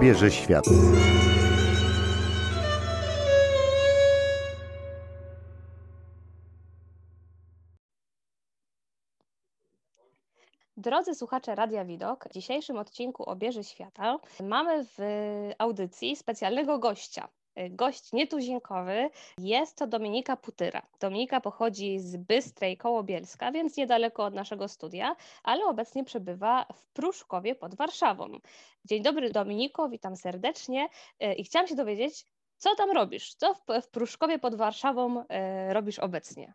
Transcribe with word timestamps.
obierze 0.00 0.30
świat. 0.30 0.64
Drodzy 10.76 11.14
słuchacze 11.14 11.54
Radia 11.54 11.84
Widok, 11.84 12.28
w 12.28 12.32
dzisiejszym 12.32 12.78
odcinku 12.78 13.22
Obieży 13.22 13.64
Świata 13.64 14.18
mamy 14.42 14.84
w 14.84 14.98
audycji 15.58 16.16
specjalnego 16.16 16.78
gościa. 16.78 17.28
Gość 17.70 18.12
nietuzinkowy 18.12 19.10
jest 19.38 19.76
to 19.76 19.86
Dominika 19.86 20.36
Putyra. 20.36 20.82
Dominika 21.00 21.40
pochodzi 21.40 21.98
z 21.98 22.16
Bystrej 22.16 22.76
koło 22.76 23.02
Bielska, 23.02 23.52
więc 23.52 23.76
niedaleko 23.76 24.24
od 24.24 24.34
naszego 24.34 24.68
studia, 24.68 25.16
ale 25.42 25.64
obecnie 25.64 26.04
przebywa 26.04 26.66
w 26.74 26.86
Pruszkowie 26.86 27.54
pod 27.54 27.74
Warszawą. 27.74 28.28
Dzień 28.84 29.02
dobry 29.02 29.30
Dominiko, 29.30 29.88
witam 29.88 30.16
serdecznie 30.16 30.88
i 31.36 31.44
chciałam 31.44 31.68
się 31.68 31.74
dowiedzieć, 31.74 32.24
co 32.56 32.74
tam 32.74 32.90
robisz? 32.90 33.34
Co 33.34 33.54
w 33.82 33.88
Pruszkowie 33.90 34.38
pod 34.38 34.54
Warszawą 34.54 35.24
e, 35.28 35.74
robisz 35.74 35.98
obecnie? 35.98 36.54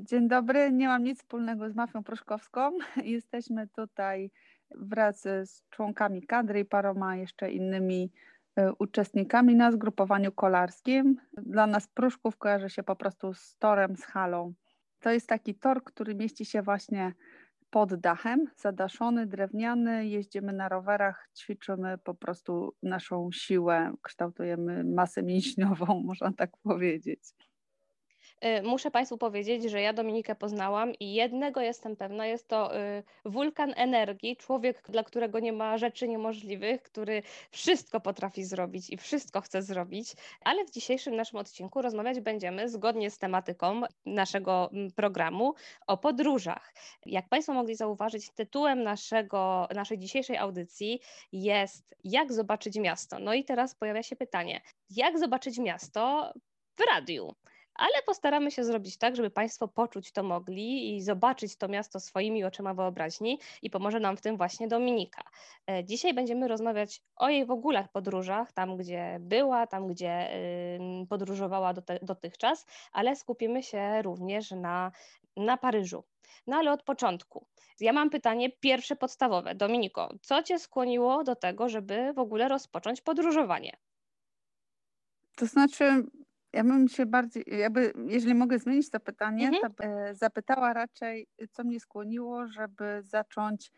Dzień 0.00 0.28
dobry, 0.28 0.72
nie 0.72 0.88
mam 0.88 1.04
nic 1.04 1.18
wspólnego 1.18 1.70
z 1.70 1.74
mafią 1.74 2.04
pruszkowską. 2.04 2.70
Jesteśmy 3.04 3.68
tutaj 3.68 4.30
wraz 4.70 5.20
z 5.22 5.62
członkami 5.70 6.22
kadry 6.26 6.60
i 6.60 6.64
paroma 6.64 7.16
jeszcze 7.16 7.50
innymi 7.50 8.10
uczestnikami 8.78 9.54
na 9.54 9.72
zgrupowaniu 9.72 10.32
kolarskim. 10.32 11.16
Dla 11.32 11.66
nas 11.66 11.88
Pruszków 11.88 12.36
kojarzy 12.36 12.70
się 12.70 12.82
po 12.82 12.96
prostu 12.96 13.34
z 13.34 13.56
torem, 13.58 13.96
z 13.96 14.04
halą. 14.04 14.54
To 15.00 15.10
jest 15.10 15.28
taki 15.28 15.54
tor, 15.54 15.84
który 15.84 16.14
mieści 16.14 16.44
się 16.44 16.62
właśnie 16.62 17.12
pod 17.70 17.94
dachem, 17.94 18.46
zadaszony, 18.56 19.26
drewniany. 19.26 20.06
Jeździmy 20.06 20.52
na 20.52 20.68
rowerach, 20.68 21.28
ćwiczymy 21.36 21.98
po 21.98 22.14
prostu 22.14 22.74
naszą 22.82 23.28
siłę, 23.32 23.92
kształtujemy 24.02 24.84
masę 24.84 25.22
mięśniową, 25.22 25.86
można 26.06 26.32
tak 26.32 26.50
powiedzieć. 26.62 27.20
Y, 28.44 28.62
muszę 28.62 28.90
Państwu 28.90 29.18
powiedzieć, 29.18 29.70
że 29.70 29.80
ja 29.80 29.92
Dominikę 29.92 30.34
poznałam 30.34 30.92
i 31.00 31.14
jednego 31.14 31.60
jestem 31.60 31.96
pewna, 31.96 32.26
jest 32.26 32.48
to 32.48 32.78
y, 32.78 33.02
wulkan 33.24 33.72
energii, 33.76 34.36
człowiek, 34.36 34.82
dla 34.88 35.04
którego 35.04 35.40
nie 35.40 35.52
ma 35.52 35.78
rzeczy 35.78 36.08
niemożliwych, 36.08 36.82
który 36.82 37.22
wszystko 37.50 38.00
potrafi 38.00 38.44
zrobić 38.44 38.90
i 38.90 38.96
wszystko 38.96 39.40
chce 39.40 39.62
zrobić, 39.62 40.12
ale 40.40 40.64
w 40.64 40.70
dzisiejszym 40.70 41.16
naszym 41.16 41.38
odcinku 41.38 41.82
rozmawiać 41.82 42.20
będziemy 42.20 42.68
zgodnie 42.68 43.10
z 43.10 43.18
tematyką 43.18 43.82
naszego 44.06 44.70
mm, 44.72 44.90
programu 44.92 45.54
o 45.86 45.96
podróżach. 45.96 46.74
Jak 47.06 47.28
Państwo 47.28 47.52
mogli 47.54 47.76
zauważyć, 47.76 48.30
tytułem 48.30 48.82
naszego, 48.82 49.68
naszej 49.74 49.98
dzisiejszej 49.98 50.36
audycji 50.36 51.00
jest 51.32 51.94
Jak 52.04 52.32
zobaczyć 52.32 52.78
miasto? 52.78 53.18
No 53.18 53.34
i 53.34 53.44
teraz 53.44 53.74
pojawia 53.74 54.02
się 54.02 54.16
pytanie, 54.16 54.60
jak 54.90 55.18
zobaczyć 55.18 55.58
miasto 55.58 56.32
w 56.76 56.80
radiu? 56.92 57.34
Ale 57.74 58.02
postaramy 58.06 58.50
się 58.50 58.64
zrobić 58.64 58.96
tak, 58.96 59.16
żeby 59.16 59.30
Państwo 59.30 59.68
poczuć 59.68 60.12
to 60.12 60.22
mogli 60.22 60.96
i 60.96 61.02
zobaczyć 61.02 61.56
to 61.56 61.68
miasto 61.68 62.00
swoimi 62.00 62.44
oczyma 62.44 62.74
wyobraźni 62.74 63.38
i 63.62 63.70
pomoże 63.70 64.00
nam 64.00 64.16
w 64.16 64.20
tym 64.20 64.36
właśnie 64.36 64.68
Dominika. 64.68 65.22
E, 65.70 65.84
dzisiaj 65.84 66.14
będziemy 66.14 66.48
rozmawiać 66.48 67.02
o 67.16 67.28
jej 67.28 67.46
w 67.46 67.50
ogóle 67.50 67.88
podróżach, 67.92 68.52
tam 68.52 68.76
gdzie 68.76 69.16
była, 69.20 69.66
tam 69.66 69.86
gdzie 69.86 70.28
podróżowała 71.08 71.74
dotychczas, 72.02 72.66
ale 72.92 73.16
skupimy 73.16 73.62
się 73.62 74.02
również 74.02 74.50
na, 74.50 74.92
na 75.36 75.56
Paryżu. 75.56 76.04
No 76.46 76.56
ale 76.56 76.72
od 76.72 76.82
początku. 76.82 77.46
Ja 77.80 77.92
mam 77.92 78.10
pytanie 78.10 78.50
pierwsze 78.50 78.96
podstawowe. 78.96 79.54
Dominiko, 79.54 80.14
co 80.22 80.42
Cię 80.42 80.58
skłoniło 80.58 81.24
do 81.24 81.36
tego, 81.36 81.68
żeby 81.68 82.12
w 82.12 82.18
ogóle 82.18 82.48
rozpocząć 82.48 83.00
podróżowanie? 83.00 83.76
To 85.36 85.46
znaczy, 85.46 86.02
ja 86.54 86.64
bym 86.64 86.88
się 86.88 87.06
bardziej, 87.06 87.44
jakby, 87.46 87.92
jeżeli 88.06 88.34
mogę 88.34 88.58
zmienić 88.58 88.90
to 88.90 89.00
pytanie, 89.00 89.48
mhm. 89.48 89.74
to 89.74 89.84
e, 89.84 90.14
zapytała 90.14 90.72
raczej, 90.72 91.26
co 91.52 91.64
mnie 91.64 91.80
skłoniło, 91.80 92.46
żeby 92.46 93.02
zacząć 93.02 93.72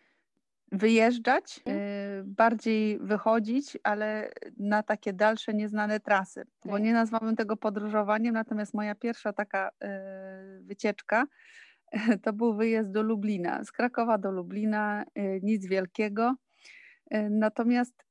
wyjeżdżać, 0.72 1.58
mhm. 1.58 1.76
e, 1.78 2.24
bardziej 2.24 2.98
wychodzić, 2.98 3.78
ale 3.82 4.30
na 4.58 4.82
takie 4.82 5.12
dalsze, 5.12 5.54
nieznane 5.54 6.00
trasy. 6.00 6.40
Okay. 6.40 6.72
Bo 6.72 6.78
nie 6.78 6.92
nazwałabym 6.92 7.36
tego 7.36 7.56
podróżowaniem, 7.56 8.34
natomiast 8.34 8.74
moja 8.74 8.94
pierwsza 8.94 9.32
taka 9.32 9.70
e, 9.82 10.60
wycieczka 10.60 11.26
to 12.22 12.32
był 12.32 12.54
wyjazd 12.54 12.90
do 12.90 13.02
Lublina, 13.02 13.64
z 13.64 13.72
Krakowa 13.72 14.18
do 14.18 14.30
Lublina, 14.30 15.04
nic 15.42 15.66
wielkiego. 15.66 16.34
Natomiast 17.30 18.05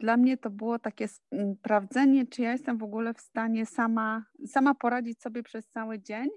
dla 0.00 0.16
mnie 0.16 0.36
to 0.36 0.50
było 0.50 0.78
takie 0.78 1.08
sprawdzenie, 1.08 2.26
czy 2.26 2.42
ja 2.42 2.52
jestem 2.52 2.78
w 2.78 2.82
ogóle 2.82 3.14
w 3.14 3.20
stanie 3.20 3.66
sama, 3.66 4.24
sama 4.46 4.74
poradzić 4.74 5.20
sobie 5.20 5.42
przez 5.42 5.68
cały 5.68 6.00
dzień 6.00 6.28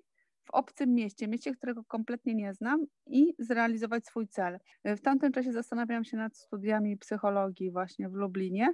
w 0.43 0.51
obcym 0.51 0.93
mieście, 0.93 1.27
mieście, 1.27 1.55
którego 1.55 1.83
kompletnie 1.83 2.35
nie 2.35 2.53
znam 2.53 2.85
i 3.07 3.35
zrealizować 3.39 4.05
swój 4.05 4.27
cel. 4.27 4.59
Y, 4.87 4.95
w 4.95 5.01
tamtym 5.01 5.31
czasie 5.31 5.51
zastanawiałam 5.53 6.03
się 6.03 6.17
nad 6.17 6.37
studiami 6.37 6.97
psychologii 6.97 7.71
właśnie 7.71 8.09
w 8.09 8.13
Lublinie 8.13 8.73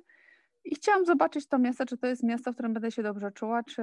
i 0.63 0.75
chciałam 0.75 1.05
zobaczyć 1.05 1.47
to 1.47 1.59
miasto, 1.59 1.85
czy 1.85 1.97
to 1.97 2.07
jest 2.07 2.23
miasto, 2.23 2.51
w 2.51 2.53
którym 2.55 2.73
będę 2.73 2.91
się 2.91 3.03
dobrze 3.03 3.31
czuła, 3.31 3.63
czy 3.63 3.81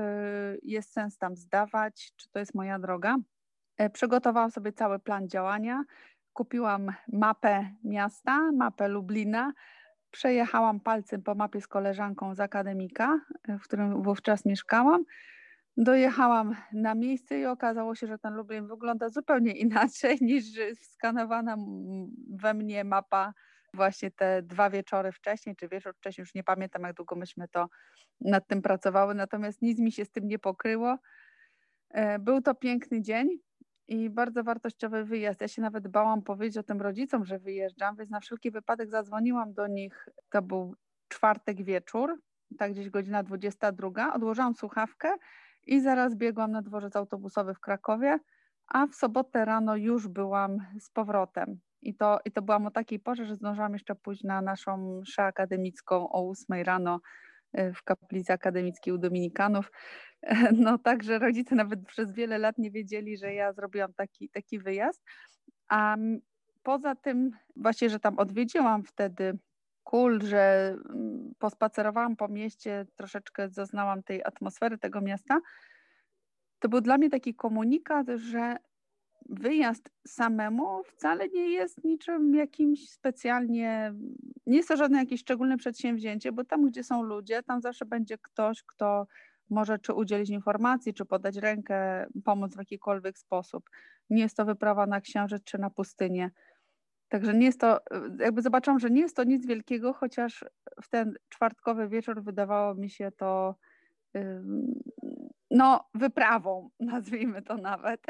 jest 0.62 0.92
sens 0.92 1.19
tam 1.19 1.36
zdawać, 1.36 2.12
czy 2.16 2.30
to 2.30 2.38
jest 2.38 2.54
moja 2.54 2.78
droga. 2.78 3.16
Y, 3.80 3.91
przygotowałam 3.91 4.50
sobie 4.50 4.72
cały 4.72 4.98
plan 4.98 5.28
działania, 5.28 5.84
kupiłam 6.32 6.92
mapę 7.12 7.70
miasta, 7.84 8.53
mapę 8.53 8.88
Lublina, 8.88 9.53
Przejechałam 10.14 10.80
palcem 10.80 11.22
po 11.22 11.34
mapie 11.34 11.60
z 11.60 11.66
koleżanką 11.66 12.34
z 12.34 12.41
akademika, 12.41 13.20
w 13.48 13.62
którym 13.62 14.02
wówczas 14.02 14.44
mieszkałam. 14.44 15.04
Dojechałam 15.76 16.56
na 16.72 16.94
miejsce 16.94 17.38
i 17.38 17.47
okazało 17.47 17.94
się, 17.94 18.06
że 18.06 18.19
ten 18.19 18.34
Lublin 18.34 18.66
wygląda 18.66 19.08
zupełnie 19.08 19.53
inaczej 19.66 20.19
niż 20.20 20.44
skanowana 20.80 21.56
we 22.30 22.54
mnie 22.54 22.84
mapa 22.84 23.32
właśnie 23.74 24.10
te 24.10 24.42
dwa 24.42 24.70
wieczory 24.70 25.12
wcześniej, 25.12 25.56
czy 25.56 25.69
wieczór 25.69 25.94
wcześniej, 25.94 26.22
już 26.22 26.34
nie 26.34 26.44
pamiętam 26.44 26.82
jak 26.82 26.94
długo 26.97 27.16
myśmy 27.16 27.48
to 27.48 27.69
nad 28.20 28.47
tym 28.47 28.62
pracowały, 28.62 29.14
natomiast 29.14 29.62
nic 29.62 29.78
mi 29.78 29.92
się 29.92 30.04
z 30.04 30.10
tym 30.10 30.28
nie 30.28 30.38
pokryło. 30.38 30.98
E, 31.91 32.19
był 32.19 32.41
to 32.41 32.54
piękny 32.54 33.03
dzień 33.03 33.28
i 33.89 34.11
bardzo 34.11 34.45
wartościowy 34.45 35.05
wyjazd. 35.05 35.41
Ja 35.41 35.49
się 35.49 35.62
nawet 35.62 35.89
bałam 35.89 36.22
powiedzieć 36.22 36.59
o 36.59 36.62
tym 36.62 36.83
rodzicom, 36.83 37.25
że 37.25 37.39
wyjeżdżam, 37.39 37.97
więc 37.97 38.11
na 38.11 38.21
wszelki 38.21 38.50
wypadek 38.50 38.91
zadzwoniłam 38.91 39.53
do 39.53 39.67
nich. 39.67 40.09
To 40.31 40.43
był 40.43 40.75
czwartek 41.09 41.65
wieczór, 41.65 42.21
tak 42.59 42.72
gdzieś 42.72 42.91
godzina 42.91 43.22
22. 43.22 44.15
Odłożyłam 44.15 44.55
słuchawkę 44.55 45.15
i 45.67 45.81
zaraz 45.81 46.15
biegłam 46.15 46.50
na 46.50 46.62
dworzec 46.62 46.97
autobusowy 46.97 47.55
w 47.55 47.61
Krakowie, 47.61 48.19
a 48.69 48.87
w 48.87 48.95
sobotę 48.95 49.45
rano 49.45 49.77
już 49.77 50.09
byłam 50.09 50.59
z 50.81 50.91
powrotem. 50.91 51.61
I 51.83 51.95
to, 51.95 52.19
I 52.25 52.33
to 52.33 52.43
byłam 52.43 52.66
o 52.66 52.71
takiej 52.71 53.01
porze, 53.01 53.27
że 53.27 53.37
zdążyłam 53.37 53.72
jeszcze 53.72 53.95
pójść 53.95 54.22
na 54.22 54.43
naszą 54.43 55.01
mszę 55.01 55.22
akademicką 55.22 56.09
o 56.09 56.31
8 56.31 56.62
rano 56.62 57.01
w 57.75 57.82
kaplicy 57.82 58.32
akademickiej 58.32 58.94
u 58.94 58.98
Dominikanów. 58.98 59.70
No 60.66 60.78
także 60.78 61.19
rodzice 61.19 61.54
nawet 61.54 61.87
przez 61.87 62.12
wiele 62.12 62.38
lat 62.38 62.59
nie 62.59 62.70
wiedzieli, 62.70 63.16
że 63.16 63.34
ja 63.34 63.53
zrobiłam 63.53 63.94
taki, 63.94 64.28
taki 64.28 64.59
wyjazd. 64.59 65.03
A 65.69 65.97
poza 66.62 66.94
tym 66.94 67.31
właśnie, 67.56 67.91
że 67.91 68.00
tam 68.00 68.19
odwiedziłam 68.19 68.84
wtedy 68.84 69.38
kul, 69.82 70.20
że 70.22 70.76
pospacerowałam 71.38 72.16
po 72.16 72.28
mieście, 72.28 72.87
troszeczkę 72.97 73.48
zaznałam 73.48 74.03
tej 74.03 74.25
atmosfery 74.25 74.78
tego 74.78 75.00
miasta, 75.00 75.41
to 76.59 76.69
był 76.69 76.81
dla 76.81 76.98
mnie 76.98 77.10
taki 77.10 77.34
komunikat, 77.34 78.06
że 78.16 78.56
wyjazd 79.28 79.90
samemu 80.06 80.82
wcale 80.84 81.28
nie 81.28 81.50
jest 81.50 81.84
niczym 81.84 82.34
jakimś 82.34 82.91
specjalnie, 82.91 83.94
nie 84.47 84.56
jest 84.56 84.68
to 84.68 84.76
żadne 84.76 84.98
jakieś 84.98 85.21
szczególne 85.21 85.56
przedsięwzięcie, 85.56 86.32
bo 86.32 86.44
tam, 86.44 86.66
gdzie 86.66 86.84
są 86.84 87.03
ludzie, 87.03 87.42
tam 87.42 87.60
zawsze 87.60 87.86
będzie 87.86 88.18
ktoś, 88.18 88.62
kto 88.62 89.06
może 89.50 89.78
czy 89.78 89.92
udzielić 89.92 90.30
informacji, 90.30 90.94
czy 90.94 91.04
podać 91.04 91.36
rękę, 91.36 92.06
pomóc 92.24 92.54
w 92.54 92.59
jakikolwiek 92.59 93.18
sposób. 93.18 93.71
Nie 94.10 94.22
jest 94.22 94.36
to 94.36 94.44
wyprawa 94.44 94.86
na 94.86 95.00
księżyc 95.00 95.44
czy 95.44 95.59
na 95.59 95.70
pustynię. 95.70 96.30
Także 97.09 97.34
nie 97.34 97.47
jest 97.47 97.60
to, 97.60 97.80
jakby 98.18 98.42
zobaczyłam, 98.42 98.78
że 98.78 98.91
nie 98.91 99.00
jest 99.00 99.16
to 99.16 99.24
nic 99.24 99.47
wielkiego, 99.47 99.92
chociaż 99.92 100.44
w 100.82 100.88
ten 100.88 101.15
czwartkowy 101.28 101.88
wieczór 101.88 102.22
wydawało 102.22 102.74
mi 102.74 102.91
się 102.91 103.10
to 103.16 103.54
no, 105.50 105.88
wyprawą, 105.94 106.70
nazwijmy 106.80 107.42
to 107.42 107.56
nawet. 107.56 108.00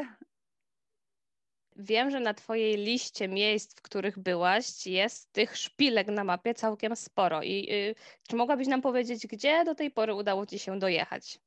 Wiem, 1.75 2.11
że 2.11 2.19
na 2.19 2.33
Twojej 2.33 2.77
liście 2.77 3.27
miejsc, 3.27 3.75
w 3.75 3.81
których 3.81 4.19
byłaś, 4.19 4.87
jest 4.87 5.33
tych 5.33 5.57
szpilek 5.57 6.07
na 6.07 6.23
mapie 6.23 6.53
całkiem 6.53 6.95
sporo. 6.95 7.43
I 7.43 7.67
y, 7.71 7.95
czy 8.27 8.35
mogłabyś 8.35 8.67
nam 8.67 8.81
powiedzieć, 8.81 9.27
gdzie 9.27 9.63
do 9.65 9.75
tej 9.75 9.91
pory 9.91 10.13
udało 10.13 10.45
Ci 10.45 10.59
się 10.59 10.79
dojechać? 10.79 11.39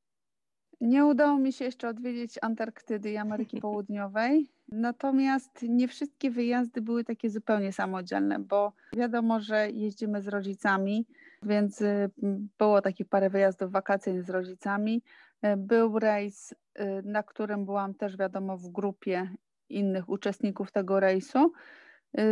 Nie 0.81 1.05
udało 1.05 1.39
mi 1.39 1.53
się 1.53 1.65
jeszcze 1.65 1.89
odwiedzić 1.89 2.39
Antarktydy 2.43 3.11
i 3.11 3.17
Ameryki 3.17 3.61
Południowej. 3.67 4.49
Natomiast 4.69 5.63
nie 5.63 5.89
wszystkie 5.89 6.31
wyjazdy 6.31 6.83
były 6.83 7.05
takie 7.05 7.31
zupełnie 7.31 7.73
samodzielne, 7.73 8.39
bo 8.39 8.73
wiadomo, 8.93 9.41
że 9.41 9.71
jeździmy 9.71 10.23
z 10.23 10.29
rodzicami, 10.29 11.07
więc 11.43 11.81
y, 11.81 12.11
było 12.59 12.83
takich 12.83 13.09
parę 13.09 13.31
wyjazdów 13.31 13.73
wakacyjnych 13.73 14.25
z 14.25 14.31
rodzicami. 14.31 15.03
Y, 15.45 15.57
był 15.57 15.99
rejs, 15.99 16.55
na 17.05 17.23
którym 17.23 17.65
byłam 17.65 17.95
też 17.95 18.17
wiadomo 18.17 18.57
w 18.57 18.69
grupie 18.69 19.31
innych 19.71 20.09
uczestników 20.09 20.73
tego 20.73 21.01
rejsu. 21.01 21.53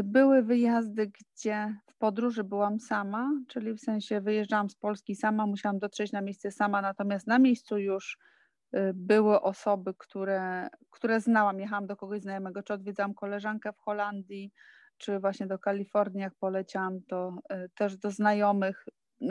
Były 0.04 0.42
wyjazdy, 0.42 1.06
gdzie 1.06 1.76
w 1.86 1.96
podróży 1.98 2.44
byłam 2.44 2.80
sama, 2.80 3.30
czyli 3.48 3.72
w 3.72 3.80
sensie 3.80 4.20
wyjeżdżałam 4.20 4.70
z 4.70 4.74
Polski 4.74 5.14
sama, 5.14 5.46
musiałam 5.46 5.78
dotrzeć 5.78 6.12
na 6.12 6.20
miejsce 6.20 6.50
sama, 6.50 6.82
natomiast 6.82 7.26
na 7.26 7.38
miejscu 7.38 7.78
już 7.78 8.18
Y, 8.74 8.92
były 8.94 9.40
osoby, 9.40 9.94
które, 9.98 10.68
które 10.90 11.20
znałam. 11.20 11.60
Jechałam 11.60 11.86
do 11.86 11.96
kogoś 11.96 12.20
znajomego, 12.20 12.62
czy 12.62 12.72
odwiedzałam 12.72 13.14
koleżankę 13.14 13.72
w 13.72 13.78
Holandii, 13.78 14.52
czy 14.98 15.18
właśnie 15.18 15.46
do 15.46 15.58
Kalifornii, 15.58 16.22
jak 16.22 16.34
poleciałam, 16.34 17.00
to 17.08 17.36
y, 17.52 17.70
też 17.74 17.96
do 17.96 18.10
znajomych, 18.10 18.84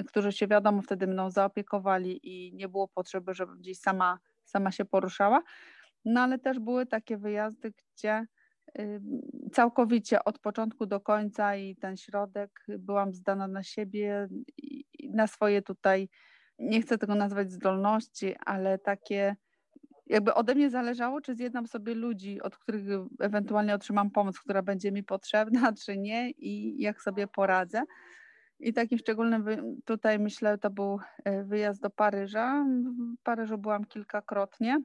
którzy 0.07 0.31
się 0.31 0.47
wiadomo 0.47 0.81
wtedy 0.81 1.07
mną 1.07 1.31
zaopiekowali 1.31 2.19
i 2.23 2.53
nie 2.53 2.69
było 2.69 2.87
potrzeby, 2.87 3.33
żebym 3.33 3.57
gdzieś 3.57 3.79
sama, 3.79 4.19
sama 4.43 4.71
się 4.71 4.85
poruszała. 4.85 5.41
No 6.05 6.21
ale 6.21 6.39
też 6.39 6.59
były 6.59 6.85
takie 6.85 7.17
wyjazdy, 7.17 7.73
gdzie 7.95 8.25
y, 8.79 9.01
całkowicie 9.53 10.23
od 10.23 10.39
początku 10.39 10.85
do 10.85 10.99
końca 10.99 11.55
i 11.55 11.75
ten 11.75 11.97
środek 11.97 12.65
byłam 12.67 13.13
zdana 13.13 13.47
na 13.47 13.63
siebie, 13.63 14.27
na 15.09 15.27
swoje 15.27 15.61
tutaj 15.61 16.09
nie 16.59 16.81
chcę 16.81 16.97
tego 16.97 17.15
nazwać 17.15 17.51
zdolności, 17.51 18.35
ale 18.45 18.79
takie 18.79 19.35
jakby 20.07 20.33
ode 20.33 20.55
mnie 20.55 20.69
zależało, 20.69 21.21
czy 21.21 21.35
zjednam 21.35 21.67
sobie 21.67 21.95
ludzi, 21.95 22.41
od 22.41 22.57
których 22.57 22.83
ewentualnie 23.19 23.75
otrzymam 23.75 24.11
pomoc, 24.11 24.39
która 24.39 24.61
będzie 24.61 24.91
mi 24.91 25.03
potrzebna, 25.03 25.73
czy 25.85 25.97
nie 25.97 26.31
i 26.31 26.81
jak 26.81 27.01
sobie 27.01 27.27
poradzę. 27.27 27.83
I 28.59 28.73
takim 28.73 28.97
szczególnym 28.97 29.45
tutaj 29.85 30.19
myślę, 30.19 30.57
to 30.57 30.69
był 30.69 30.99
e, 31.23 31.43
wyjazd 31.43 31.81
do 31.81 31.89
Paryża. 31.89 32.65
W 33.19 33.23
Paryżu 33.23 33.57
byłam 33.57 33.85
kilkakrotnie. 33.85 34.81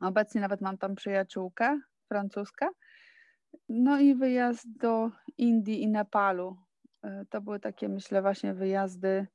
Obecnie 0.00 0.40
nawet 0.40 0.60
mam 0.60 0.78
tam 0.78 0.94
przyjaciółkę 0.94 1.80
francuskę. 2.08 2.68
No 3.68 4.00
i 4.00 4.14
wyjazd 4.14 4.78
do 4.78 5.10
Indii 5.38 5.82
i 5.82 5.88
Nepalu. 5.88 6.56
E, 7.02 7.24
to 7.30 7.40
były 7.40 7.60
takie, 7.60 7.88
myślę, 7.88 8.22
właśnie 8.22 8.54
wyjazdy 8.54 9.26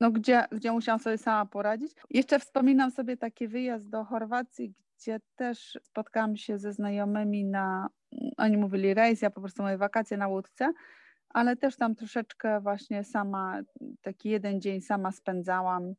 no, 0.00 0.10
gdzie, 0.10 0.44
gdzie 0.52 0.72
musiałam 0.72 1.00
sobie 1.00 1.18
sama 1.18 1.46
poradzić. 1.46 1.92
Jeszcze 2.10 2.38
wspominam 2.38 2.90
sobie 2.90 3.16
taki 3.16 3.48
wyjazd 3.48 3.88
do 3.88 4.04
Chorwacji, 4.04 4.74
gdzie 4.98 5.20
też 5.36 5.78
spotkałam 5.82 6.36
się 6.36 6.58
ze 6.58 6.72
znajomymi 6.72 7.44
na, 7.44 7.88
oni 8.36 8.56
mówili 8.56 8.94
rejs, 8.94 9.22
ja 9.22 9.30
po 9.30 9.40
prostu 9.40 9.62
moje 9.62 9.78
wakacje 9.78 10.16
na 10.16 10.28
łódce, 10.28 10.72
ale 11.28 11.56
też 11.56 11.76
tam 11.76 11.94
troszeczkę 11.94 12.60
właśnie 12.60 13.04
sama, 13.04 13.60
taki 14.02 14.28
jeden 14.28 14.60
dzień 14.60 14.80
sama 14.80 15.12
spędzałam. 15.12 15.94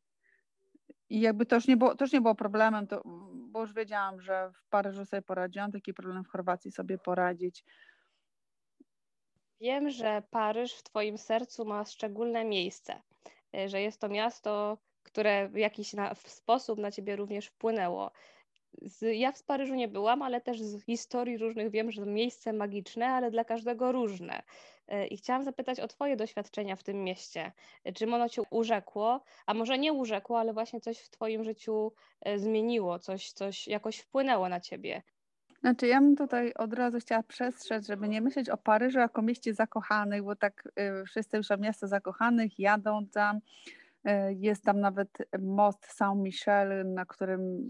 I 1.08 1.20
jakby 1.20 1.46
to 1.46 1.56
już 1.56 1.68
nie 1.68 1.76
było, 1.76 1.94
to 1.94 2.04
już 2.04 2.12
nie 2.12 2.20
było 2.20 2.34
problemem, 2.34 2.86
to, 2.86 3.02
bo 3.56 3.60
już 3.60 3.72
wiedziałam, 3.72 4.20
że 4.20 4.50
w 4.50 4.68
Paryżu 4.68 5.04
sobie 5.04 5.22
poradziłam, 5.22 5.72
taki 5.72 5.94
problem 5.94 6.24
w 6.24 6.28
Chorwacji 6.28 6.72
sobie 6.72 6.98
poradzić. 6.98 7.64
Wiem, 9.60 9.90
że 9.90 10.22
Paryż 10.30 10.74
w 10.74 10.82
Twoim 10.82 11.18
sercu 11.18 11.64
ma 11.64 11.84
szczególne 11.84 12.44
miejsce. 12.44 13.02
E, 13.54 13.68
że 13.68 13.80
jest 13.80 14.00
to 14.00 14.08
miasto, 14.08 14.78
które 15.02 15.48
w 15.48 15.56
jakiś 15.56 15.92
na, 15.92 16.14
w 16.14 16.28
sposób 16.28 16.78
na 16.78 16.90
ciebie 16.90 17.16
również 17.16 17.46
wpłynęło. 17.46 18.10
Z, 18.82 19.16
ja 19.16 19.32
w 19.32 19.42
Paryżu 19.42 19.74
nie 19.74 19.88
byłam, 19.88 20.22
ale 20.22 20.40
też 20.40 20.62
z 20.62 20.84
historii 20.84 21.38
różnych 21.38 21.70
wiem, 21.70 21.90
że 21.90 22.02
to 22.02 22.10
miejsce 22.10 22.52
magiczne, 22.52 23.06
ale 23.06 23.30
dla 23.30 23.44
każdego 23.44 23.92
różne. 23.92 24.42
E, 24.88 25.06
I 25.06 25.16
chciałam 25.16 25.44
zapytać 25.44 25.80
o 25.80 25.88
Twoje 25.88 26.16
doświadczenia 26.16 26.76
w 26.76 26.82
tym 26.82 27.04
mieście. 27.04 27.52
E, 27.84 27.92
czym 27.92 28.14
ono 28.14 28.28
Cię 28.28 28.42
urzekło, 28.50 29.24
a 29.46 29.54
może 29.54 29.78
nie 29.78 29.92
urzekło, 29.92 30.40
ale 30.40 30.52
właśnie 30.52 30.80
coś 30.80 30.98
w 30.98 31.10
Twoim 31.10 31.44
życiu 31.44 31.92
zmieniło, 32.36 32.98
coś, 32.98 33.32
coś 33.32 33.68
jakoś 33.68 33.98
wpłynęło 33.98 34.48
na 34.48 34.60
Ciebie? 34.60 35.02
Znaczy, 35.60 35.86
ja 35.86 36.00
bym 36.00 36.16
tutaj 36.16 36.52
od 36.54 36.72
razu 36.72 36.98
chciała 36.98 37.22
przestrzec, 37.22 37.86
żeby 37.86 38.08
nie 38.08 38.20
myśleć 38.20 38.50
o 38.50 38.56
Paryżu 38.56 38.98
jako 38.98 39.22
mieście 39.22 39.54
zakochanych, 39.54 40.22
bo 40.22 40.36
tak 40.36 40.68
y, 41.00 41.04
wszyscy 41.04 41.36
już 41.36 41.50
o 41.50 41.56
miasto 41.56 41.88
zakochanych 41.88 42.58
jadą 42.58 43.06
tam. 43.06 43.40
Y, 44.06 44.34
jest 44.34 44.64
tam 44.64 44.80
nawet 44.80 45.08
most 45.38 45.86
Saint-Michel, 45.86 46.94
na 46.94 47.06
którym 47.06 47.68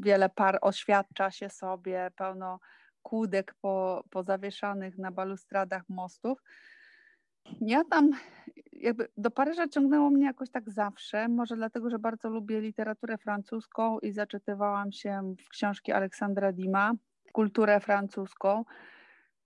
wiele 0.00 0.28
par 0.28 0.58
oświadcza 0.62 1.30
się 1.30 1.48
sobie, 1.48 2.10
pełno 2.16 2.58
kłódek 3.02 3.54
po, 3.60 4.04
pozawieszanych 4.10 4.98
na 4.98 5.12
balustradach 5.12 5.82
mostów. 5.88 6.42
Ja 7.60 7.84
tam 7.84 8.10
jakby 8.72 9.08
do 9.16 9.30
Paryża 9.30 9.68
ciągnęło 9.68 10.10
mnie 10.10 10.24
jakoś 10.24 10.50
tak 10.50 10.70
zawsze, 10.70 11.28
może 11.28 11.56
dlatego, 11.56 11.90
że 11.90 11.98
bardzo 11.98 12.28
lubię 12.28 12.60
literaturę 12.60 13.18
francuską 13.18 13.98
i 13.98 14.12
zaczytywałam 14.12 14.92
się 14.92 15.34
w 15.46 15.48
książki 15.48 15.92
Aleksandra 15.92 16.52
Dima 16.52 16.92
kulturę 17.32 17.80
francuską 17.80 18.64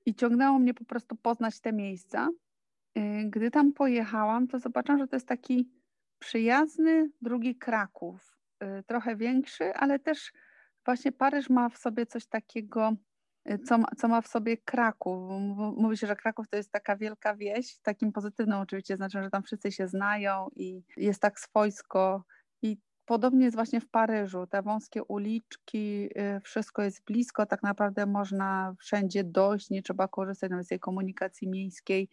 i 0.07 0.15
ciągnęło 0.15 0.59
mnie 0.59 0.75
po 0.75 0.85
prostu 0.85 1.17
poznać 1.17 1.61
te 1.61 1.73
miejsca. 1.73 2.29
Y, 2.99 3.25
gdy 3.31 3.51
tam 3.51 3.73
pojechałam, 3.73 4.49
to 4.49 4.59
zobaczyłam, 4.59 4.99
że 4.99 5.09
to 5.09 5.17
jest 5.17 5.29
taki 5.29 5.82
przyjazny 6.23 7.11
drugi 7.23 7.57
Kraków, 7.57 8.37
y, 8.63 8.83
trochę 8.87 9.17
większy, 9.17 9.75
ale 9.75 9.99
też 9.99 10.33
właśnie 10.85 11.13
Paryż 11.13 11.51
ma 11.51 11.69
w 11.69 11.79
sobie 11.79 12.07
coś 12.07 12.27
takiego, 12.27 12.93
y, 13.51 13.59
co 13.59 13.79
co 13.99 14.09
ma 14.09 14.21
w 14.21 14.29
sobie 14.29 14.57
Kraków. 14.57 15.31
Mówi 15.77 15.97
się, 15.97 16.07
że 16.07 16.17
Kraków 16.17 16.49
to 16.49 16.57
jest 16.57 16.73
taka 16.73 16.97
wielka 16.97 17.37
wieś, 17.37 17.79
takim 17.79 18.13
pozytywnym 18.13 18.59
oczywiście 18.59 18.97
znaczy, 18.97 19.23
że 19.23 19.31
tam 19.31 19.43
wszyscy 19.43 19.73
się 19.73 19.89
znają 19.89 20.49
i 20.57 20.83
jest 20.97 21.23
tak 21.23 21.41
swojsko 21.41 22.25
Podobnie 23.07 23.45
jest 23.45 23.57
właśnie 23.57 23.81
w 23.81 23.89
Paryżu. 23.89 24.47
Te 24.47 24.63
wąskie 24.63 25.05
uliczki, 25.05 26.09
y, 26.37 26.41
wszystko 26.41 26.83
jest 26.83 27.05
blisko, 27.05 27.47
tak 27.47 27.63
naprawdę 27.63 28.07
można 28.07 28.75
wszędzie 28.79 29.25
dojść, 29.25 29.71
nie 29.71 29.83
trzeba 29.83 30.09
korzystać 30.09 30.51
nawet 30.51 30.67
z 30.67 30.69
tej 30.69 30.81
komunikacji 30.81 31.49
miejskiej. 31.49 32.09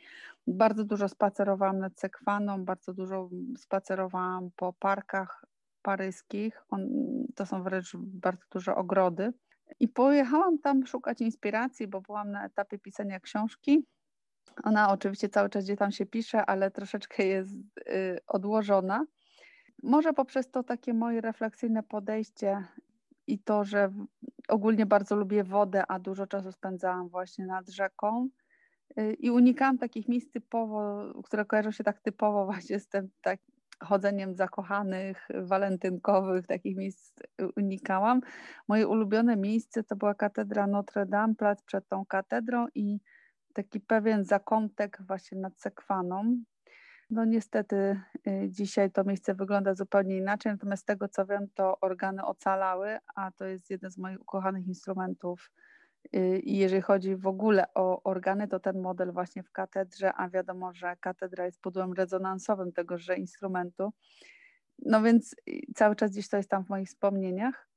Bardzo 0.47 0.83
dużo 0.83 1.09
spacerowałam 1.09 1.79
nad 1.79 1.99
Sekwaną, 1.99 2.65
bardzo 2.65 2.93
dużo 2.93 3.29
spacerowałam 3.57 4.49
po 4.55 4.73
parkach 4.73 5.45
paryskich. 5.81 6.63
On, 6.69 6.87
to 7.35 7.45
są 7.45 7.63
wręcz 7.63 7.95
bardzo 7.95 8.45
duże 8.51 8.75
ogrody. 8.75 9.33
I 9.79 9.87
pojechałam 9.87 10.59
tam 10.59 10.85
szukać 10.85 11.21
inspiracji, 11.21 11.87
bo 11.87 12.01
byłam 12.01 12.31
na 12.31 12.45
etapie 12.45 12.79
pisania 12.79 13.19
książki. 13.19 13.85
Ona 14.63 14.91
oczywiście 14.91 15.29
cały 15.29 15.49
czas 15.49 15.63
gdzie 15.63 15.77
tam 15.77 15.91
się 15.91 16.05
pisze, 16.05 16.45
ale 16.45 16.71
troszeczkę 16.71 17.25
jest 17.25 17.55
y, 17.79 18.19
odłożona. 18.27 19.05
Może 19.83 20.13
poprzez 20.13 20.51
to 20.51 20.63
takie 20.63 20.93
moje 20.93 21.21
refleksyjne 21.21 21.83
podejście 21.83 22.63
i 23.27 23.39
to, 23.39 23.63
że 23.63 23.93
ogólnie 24.47 24.85
bardzo 24.85 25.15
lubię 25.15 25.43
wodę, 25.43 25.83
a 25.87 25.99
dużo 25.99 26.27
czasu 26.27 26.51
spędzałam 26.51 27.09
właśnie 27.09 27.45
nad 27.45 27.69
rzeką 27.69 28.29
y, 28.99 29.13
i 29.13 29.31
unikałam 29.31 29.77
takich 29.77 30.07
miejsc 30.07 30.31
typowo, 30.31 31.03
które 31.23 31.45
kojarzą 31.45 31.71
się 31.71 31.83
tak 31.83 31.99
typowo 31.99 32.45
właśnie 32.45 32.79
z 32.79 32.87
tym 32.87 33.09
tak 33.21 33.39
chodzeniem 33.83 34.35
zakochanych, 34.35 35.27
walentynkowych, 35.41 36.47
takich 36.47 36.77
miejsc 36.77 37.13
unikałam. 37.57 38.21
Moje 38.67 38.87
ulubione 38.87 39.35
miejsce 39.35 39.83
to 39.83 39.95
była 39.95 40.15
katedra 40.15 40.67
Notre 40.67 41.05
Dame, 41.05 41.35
plac 41.35 41.63
przed 41.63 41.87
tą 41.87 42.05
katedrą 42.05 42.67
i 42.75 42.99
taki 43.53 43.79
pewien 43.79 44.25
zakątek 44.25 44.97
właśnie 45.07 45.39
nad 45.39 45.59
Sekwaną, 45.59 46.43
no 47.09 47.25
niestety 47.25 47.99
y, 48.27 48.47
dzisiaj 48.49 48.91
to 48.91 49.03
miejsce 49.03 49.35
wygląda 49.35 49.73
zupełnie 49.75 50.17
inaczej, 50.17 50.51
natomiast 50.51 50.83
z 50.83 50.85
tego 50.85 51.07
co 51.07 51.25
wiem, 51.25 51.47
to 51.53 51.79
organy 51.79 52.25
ocalały, 52.25 52.97
a 53.15 53.31
to 53.31 53.45
jest 53.45 53.69
jeden 53.69 53.91
z 53.91 53.97
moich 53.97 54.21
ukochanych 54.21 54.67
instrumentów. 54.67 55.51
Y, 56.15 56.39
I 56.39 56.57
jeżeli 56.57 56.81
chodzi 56.81 57.15
w 57.15 57.27
ogóle 57.27 57.73
o 57.73 58.03
organy, 58.03 58.47
to 58.47 58.59
ten 58.59 58.81
model 58.81 59.11
właśnie 59.11 59.43
w 59.43 59.51
katedrze, 59.51 60.13
a 60.13 60.29
wiadomo, 60.29 60.73
że 60.73 60.95
katedra 60.99 61.45
jest 61.45 61.61
pudłem 61.61 61.93
rezonansowym 61.93 62.71
tegoże 62.71 63.15
instrumentu. 63.15 63.93
No 64.79 65.01
więc 65.01 65.35
y, 65.49 65.61
cały 65.75 65.95
czas 65.95 66.11
gdzieś 66.11 66.29
to 66.29 66.37
jest 66.37 66.49
tam 66.49 66.65
w 66.65 66.69
moich 66.69 66.87
wspomnieniach. 66.87 67.69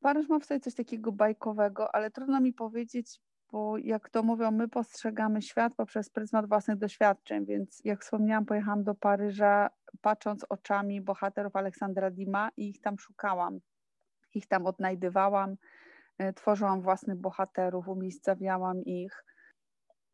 Paryż 0.00 0.28
ma 0.28 0.38
w 0.38 0.44
sobie 0.44 0.60
coś 0.60 0.74
takiego 0.74 1.12
bajkowego, 1.12 1.94
ale 1.94 2.10
trudno 2.10 2.40
mi 2.40 2.52
powiedzieć, 2.52 3.20
bo 3.52 3.78
jak 3.78 4.10
to 4.10 4.22
mówią, 4.22 4.50
my 4.50 4.68
postrzegamy 4.68 5.42
świat 5.42 5.74
poprzez 5.74 6.10
pryzmat 6.10 6.48
własnych 6.48 6.78
doświadczeń, 6.78 7.46
więc 7.46 7.80
jak 7.84 8.02
wspomniałam, 8.02 8.46
pojechałam 8.46 8.84
do 8.84 8.94
Paryża 8.94 9.70
patrząc 10.00 10.46
oczami 10.48 11.00
bohaterów 11.00 11.56
Aleksandra 11.56 12.10
Dima 12.10 12.50
i 12.56 12.68
ich 12.68 12.80
tam 12.80 12.98
szukałam, 12.98 13.60
ich 14.34 14.46
tam 14.46 14.66
odnajdywałam, 14.66 15.56
e, 16.18 16.32
tworzyłam 16.32 16.82
własnych 16.82 17.18
bohaterów, 17.18 17.88
umiejscawiałam 17.88 18.84
ich. 18.84 19.24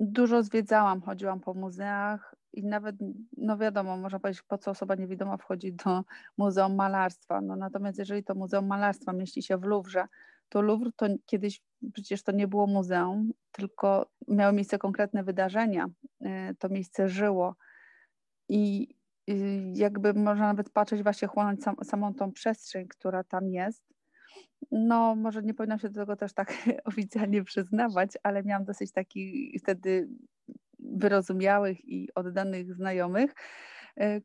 Dużo 0.00 0.42
zwiedzałam, 0.42 1.02
chodziłam 1.02 1.40
po 1.40 1.54
muzeach 1.54 2.34
i 2.52 2.64
nawet, 2.64 2.96
no 3.36 3.58
wiadomo, 3.58 3.96
można 3.96 4.20
powiedzieć, 4.20 4.42
po 4.42 4.58
co 4.58 4.70
osoba 4.70 4.94
niewidoma 4.94 5.36
wchodzi 5.36 5.72
do 5.72 6.04
Muzeum 6.38 6.74
Malarstwa. 6.74 7.40
No 7.40 7.56
natomiast 7.56 7.98
jeżeli 7.98 8.24
to 8.24 8.34
Muzeum 8.34 8.66
Malarstwa 8.66 9.12
mieści 9.12 9.42
się 9.42 9.58
w 9.58 9.64
Louvre, 9.64 10.08
to 10.48 10.62
Louvre 10.62 10.90
to 10.96 11.06
kiedyś 11.26 11.60
przecież 11.92 12.22
to 12.22 12.32
nie 12.32 12.48
było 12.48 12.66
muzeum, 12.66 13.32
tylko 13.52 14.10
miały 14.28 14.52
miejsce 14.52 14.78
konkretne 14.78 15.24
wydarzenia. 15.24 15.86
E, 16.20 16.54
to 16.54 16.68
miejsce 16.68 17.08
żyło. 17.08 17.56
I 18.48 18.88
jakby 19.74 20.14
można 20.14 20.46
nawet 20.46 20.70
patrzeć, 20.70 21.02
właśnie 21.02 21.28
chłonąć 21.28 21.62
sam, 21.62 21.76
samą 21.84 22.14
tą 22.14 22.32
przestrzeń, 22.32 22.88
która 22.88 23.24
tam 23.24 23.48
jest. 23.48 23.82
No, 24.70 25.14
może 25.14 25.42
nie 25.42 25.54
powinnam 25.54 25.78
się 25.78 25.88
do 25.88 26.00
tego 26.00 26.16
też 26.16 26.32
tak 26.32 26.52
oficjalnie 26.84 27.44
przyznawać, 27.44 28.10
ale 28.22 28.42
miałam 28.42 28.64
dosyć 28.64 28.92
takich 28.92 29.60
wtedy 29.60 30.08
wyrozumiałych 30.78 31.88
i 31.88 32.08
oddanych 32.14 32.74
znajomych, 32.74 33.34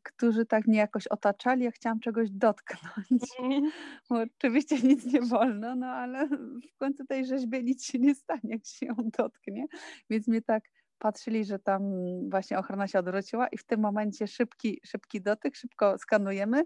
którzy 0.02 0.46
tak 0.46 0.66
mnie 0.66 0.78
jakoś 0.78 1.06
otaczali, 1.06 1.64
ja 1.64 1.70
chciałam 1.70 2.00
czegoś 2.00 2.30
dotknąć. 2.30 3.22
Mm. 3.38 3.70
Bo 4.10 4.20
oczywiście 4.20 4.76
nic 4.80 5.04
nie 5.04 5.20
wolno, 5.20 5.74
no 5.74 5.86
ale 5.86 6.28
w 6.74 6.76
końcu 6.78 7.04
tej 7.04 7.26
rzeźbie 7.26 7.62
nic 7.62 7.84
się 7.84 7.98
nie 7.98 8.14
stanie, 8.14 8.40
jak 8.44 8.66
się 8.66 8.86
ją 8.86 8.94
dotknie. 9.18 9.66
Więc 10.10 10.28
mnie 10.28 10.42
tak 10.42 10.64
patrzyli, 10.98 11.44
że 11.44 11.58
tam 11.58 11.82
właśnie 12.30 12.58
ochrona 12.58 12.88
się 12.88 12.98
odwróciła 12.98 13.48
i 13.48 13.58
w 13.58 13.64
tym 13.64 13.80
momencie 13.80 14.26
szybki, 14.26 14.80
szybki 14.84 15.20
dotyk, 15.20 15.56
szybko 15.56 15.98
skanujemy. 15.98 16.64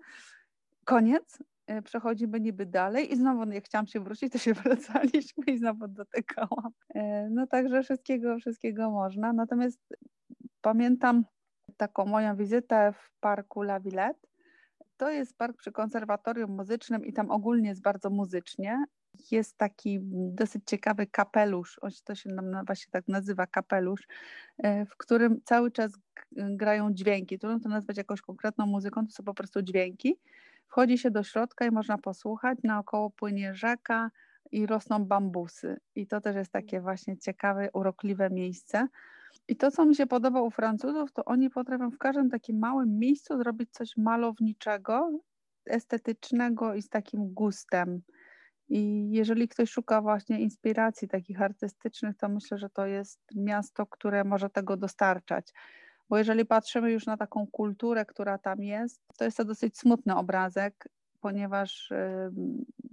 Koniec, 0.85 1.39
e, 1.67 1.83
przechodzimy 1.83 2.41
niby 2.41 2.67
dalej 2.67 3.13
i 3.13 3.17
znowu 3.17 3.53
jak 3.53 3.65
chciałam 3.65 3.87
się 3.87 4.01
wrócić, 4.01 4.33
to 4.33 4.39
się 4.39 4.55
wracaliśmy 4.65 5.45
i 5.47 5.59
znowu 5.59 5.89
dotykałam. 5.89 6.73
E, 6.95 7.29
no 7.31 7.47
także 7.47 7.83
wszystkiego, 7.83 8.39
wszystkiego 8.39 8.91
można. 8.91 9.33
Natomiast 9.33 9.81
pamiętam 10.61 11.25
taką 11.77 12.07
moją 12.07 12.37
wizytę 12.37 12.93
w 12.93 13.11
parku 13.21 13.63
La 13.63 13.81
Villette. 13.81 14.27
To 14.97 15.11
jest 15.11 15.39
park 15.39 15.57
przy 15.57 15.73
konserwatorium 15.73 16.51
muzycznym 16.51 17.07
i 17.07 17.13
tam 17.13 17.31
ogólnie 17.31 17.69
jest 17.69 17.83
bardzo 17.83 18.11
muzycznie 18.11 18.87
jest 19.31 19.59
taki 19.59 19.99
dosyć 20.13 20.63
ciekawy 20.67 21.07
kapelusz, 21.07 21.81
to 22.05 22.15
się 22.15 22.31
nam 22.31 22.65
właśnie 22.67 22.91
tak 22.91 23.09
nazywa 23.09 23.47
kapelusz, 23.47 24.07
e, 24.59 24.87
w 24.87 24.97
którym 24.97 25.41
cały 25.45 25.71
czas 25.71 25.93
grają 26.33 26.93
dźwięki. 26.93 27.39
Trudno 27.39 27.61
to 27.61 27.69
nazwać 27.69 27.97
jakąś 27.97 28.21
konkretną 28.21 28.67
muzyką, 28.67 29.07
to 29.07 29.13
są 29.13 29.25
po 29.25 29.35
prostu 29.35 29.63
dźwięki. 29.63 30.19
Wchodzi 30.67 30.99
się 30.99 31.11
do 31.11 31.23
środka 31.23 31.67
i 31.67 31.71
można 31.71 31.99
posłuchać, 31.99 32.59
naokoło 32.65 33.11
płynie 33.11 33.55
rzeka 33.55 34.11
i 34.53 34.67
rosną 34.67 35.05
bambusy. 35.05 35.77
I 35.95 36.07
to 36.07 36.21
też 36.21 36.37
jest 36.37 36.53
takie 36.53 36.81
właśnie 36.81 37.19
ciekawe, 37.19 37.69
urokliwe 37.73 38.31
miejsce. 38.31 38.89
I 39.49 39.57
to, 39.57 39.71
co 39.71 39.85
mi 39.85 39.95
się 39.95 40.07
podoba 40.07 40.43
u 40.43 40.51
Francuzów, 40.51 41.13
to 41.13 41.25
oni 41.25 41.51
potrafią 41.51 41.91
w 41.91 41.99
każdym 41.99 42.31
takim 42.31 42.59
małym 42.59 42.99
miejscu 42.99 43.39
zrobić 43.39 43.71
coś 43.73 43.97
malowniczego, 43.97 45.21
estetycznego 45.67 46.75
i 46.75 46.83
z 46.83 46.89
takim 46.89 47.35
gustem. 47.35 48.03
I 48.69 49.11
jeżeli 49.11 49.49
ktoś 49.49 49.71
szuka 49.71 50.03
właśnie 50.03 50.41
inspiracji 50.41 51.09
takich 51.09 51.43
artystycznych, 51.43 52.17
to 52.17 52.29
myślę, 52.29 52.59
że 52.59 52.71
to 52.71 52.87
jest 52.87 53.21
miasto, 53.37 53.87
które 53.87 54.25
może 54.25 54.51
tego 54.51 54.77
dostarczać. 54.77 55.53
Bo 56.09 56.19
jeżeli 56.19 56.47
patrzymy 56.47 56.93
już 56.93 57.07
na 57.07 57.17
taką 57.17 57.47
kulturę, 57.47 58.05
która 58.05 58.39
tam 58.39 58.63
jest, 58.63 59.01
to 59.19 59.25
jest 59.25 59.37
to 59.37 59.45
dosyć 59.45 59.79
smutny 59.79 60.17
obrazek, 60.17 60.89
ponieważ 61.21 61.93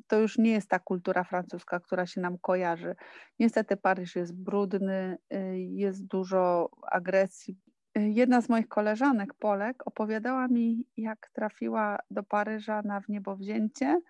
to 0.08 0.20
już 0.20 0.38
nie 0.38 0.52
jest 0.52 0.70
ta 0.70 0.80
kultura 0.80 1.24
francuska, 1.24 1.80
która 1.80 2.06
się 2.06 2.22
nam 2.22 2.38
kojarzy. 2.38 2.96
Niestety 3.40 3.78
Paryż 3.78 4.16
jest 4.16 4.36
brudny, 4.36 5.18
y, 5.34 5.60
jest 5.60 6.06
dużo 6.06 6.70
agresji. 6.92 7.58
Jedna 7.96 8.42
z 8.42 8.50
moich 8.50 8.68
koleżanek, 8.68 9.34
Polek, 9.34 9.88
opowiadała 9.88 10.48
mi, 10.48 10.86
jak 10.98 11.30
trafiła 11.34 12.00
do 12.12 12.24
Paryża 12.24 12.82
na 12.82 13.00
wniebowzięcie 13.00 14.02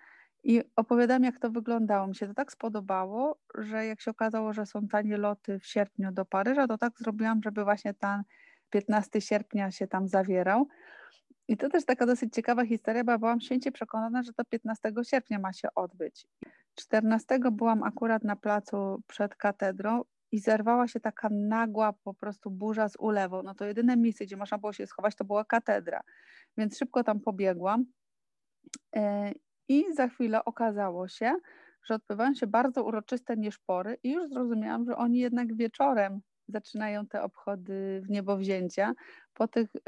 i 0.44 0.62
opowiadam, 0.76 1.24
jak 1.24 1.40
to 1.40 1.52
wyglądało. 1.52 2.08
Mi 2.08 2.16
się 2.16 2.28
to 2.28 2.34
tak 2.34 2.52
spodobało, 2.52 3.40
że 3.56 3.86
jak 3.86 4.02
się 4.02 4.12
okazało, 4.12 4.54
że 4.54 4.66
są 4.66 4.88
tanie 4.88 5.18
loty 5.18 5.60
w 5.60 5.66
sierpniu 5.66 6.12
do 6.12 6.26
Paryża, 6.26 6.68
to 6.68 6.78
tak 6.78 6.94
zrobiłam, 7.00 7.42
żeby 7.44 7.64
właśnie 7.64 7.94
ten 7.94 8.24
15 8.70 9.22
sierpnia 9.22 9.72
się 9.72 9.88
tam 9.88 10.08
zawierał. 10.08 10.68
I 11.48 11.58
to 11.58 11.70
też 11.70 11.86
taka 11.86 12.06
dosyć 12.06 12.34
ciekawa 12.34 12.66
historia, 12.66 13.04
bo 13.04 13.20
byłam 13.20 13.42
święcie 13.42 13.72
przekonana, 13.72 14.24
że 14.24 14.34
to 14.34 14.46
15 14.46 14.94
sierpnia 15.04 15.40
ma 15.40 15.54
się 15.54 15.68
odbyć. 15.76 16.28
14 16.76 17.40
byłam 17.52 17.84
akurat 17.84 18.24
na 18.24 18.36
placu 18.36 19.02
przed 19.08 19.36
katedrą 19.36 20.04
i 20.32 20.40
zerwała 20.40 20.88
się 20.88 21.00
taka 21.00 21.30
nagła 21.32 21.94
po 21.94 22.14
prostu 22.14 22.52
burza 22.52 22.90
z 22.90 22.96
ulewą. 23.00 23.44
No 23.44 23.56
to 23.56 23.66
jedyne 23.66 23.98
miejsce, 23.98 24.26
gdzie 24.26 24.38
można 24.38 24.58
było 24.58 24.74
się 24.74 24.88
schować, 24.88 25.16
to 25.16 25.26
była 25.26 25.46
katedra. 25.46 26.02
Więc 26.58 26.78
szybko 26.78 27.04
tam 27.04 27.20
pobiegłam 27.20 27.86
e, 28.96 29.32
i 29.68 29.94
za 29.94 30.08
chwilę 30.08 30.46
okazało 30.46 31.08
się, 31.08 31.36
że 31.84 31.96
odbywają 31.96 32.34
się 32.34 32.48
bardzo 32.48 32.84
uroczyste 32.84 33.38
nieszpory 33.38 33.98
i 34.04 34.12
już 34.12 34.30
zrozumiałam, 34.30 34.86
że 34.86 34.98
oni 34.98 35.20
jednak 35.20 35.56
wieczorem 35.56 36.22
zaczynają 36.48 37.08
te 37.08 37.22
obchody 37.24 38.02
w 38.04 38.10
niebowzięcia. 38.10 38.94
Po 39.34 39.48
tych 39.48 39.76
y, 39.76 39.82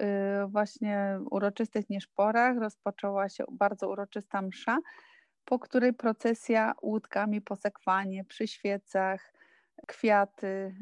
właśnie 0.47 1.19
uroczystych 1.31 1.89
nieszporach 1.89 2.57
rozpoczęła 2.57 3.29
się 3.29 3.43
bardzo 3.51 3.89
uroczysta 3.89 4.41
msza, 4.41 4.77
po 5.45 5.59
której 5.59 5.93
procesja 5.93 6.73
łódkami 6.81 7.41
po 7.41 7.55
sekwanie, 7.55 8.23
przy 8.23 8.47
świecach, 8.47 9.33
kwiaty, 9.87 10.75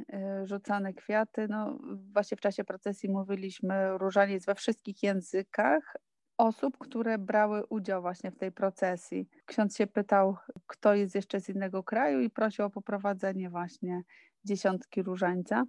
y, 0.43 0.47
rzucane 0.47 0.93
kwiaty. 0.93 1.47
No, 1.49 1.79
właśnie 2.13 2.37
w 2.37 2.41
czasie 2.41 2.63
procesji 2.63 3.09
mówiliśmy 3.09 3.97
różaniec 3.97 4.45
we 4.45 4.55
wszystkich 4.55 5.03
językach, 5.03 5.95
osób, 6.37 6.77
które 6.77 7.17
brały 7.17 7.65
udział 7.65 8.01
właśnie 8.01 8.31
w 8.31 8.37
tej 8.37 8.51
procesji. 8.51 9.29
Ksiądz 9.45 9.77
się 9.77 9.87
pytał, 9.87 10.37
kto 10.67 10.93
jest 10.93 11.15
jeszcze 11.15 11.41
z 11.41 11.49
innego 11.49 11.83
kraju 11.83 12.21
i 12.21 12.29
prosił 12.29 12.65
o 12.65 12.69
poprowadzenie 12.69 13.49
właśnie 13.49 14.03
dziesiątki 14.45 15.03
różańca. 15.03 15.63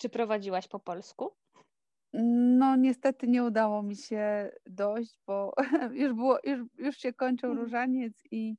Czy 0.00 0.08
prowadziłaś 0.08 0.68
po 0.68 0.80
polsku? 0.80 1.30
No 2.58 2.76
niestety 2.76 3.28
nie 3.28 3.44
udało 3.44 3.82
mi 3.82 3.96
się 3.96 4.50
dojść, 4.66 5.18
bo 5.26 5.52
już, 6.02 6.12
było, 6.12 6.38
już, 6.44 6.60
już 6.78 6.96
się 6.96 7.12
kończył 7.12 7.50
mhm. 7.50 7.64
różaniec 7.64 8.22
i 8.30 8.56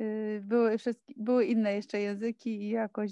y, 0.00 0.40
były, 0.44 0.78
wszystkie, 0.78 1.14
były 1.16 1.44
inne 1.44 1.74
jeszcze 1.74 2.00
języki 2.00 2.62
i 2.62 2.68
jakoś 2.68 3.10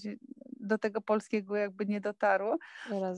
do 0.68 0.78
tego 0.78 1.00
polskiego 1.00 1.56
jakby 1.56 1.87
nie 1.87 2.00
dotarło. 2.00 2.58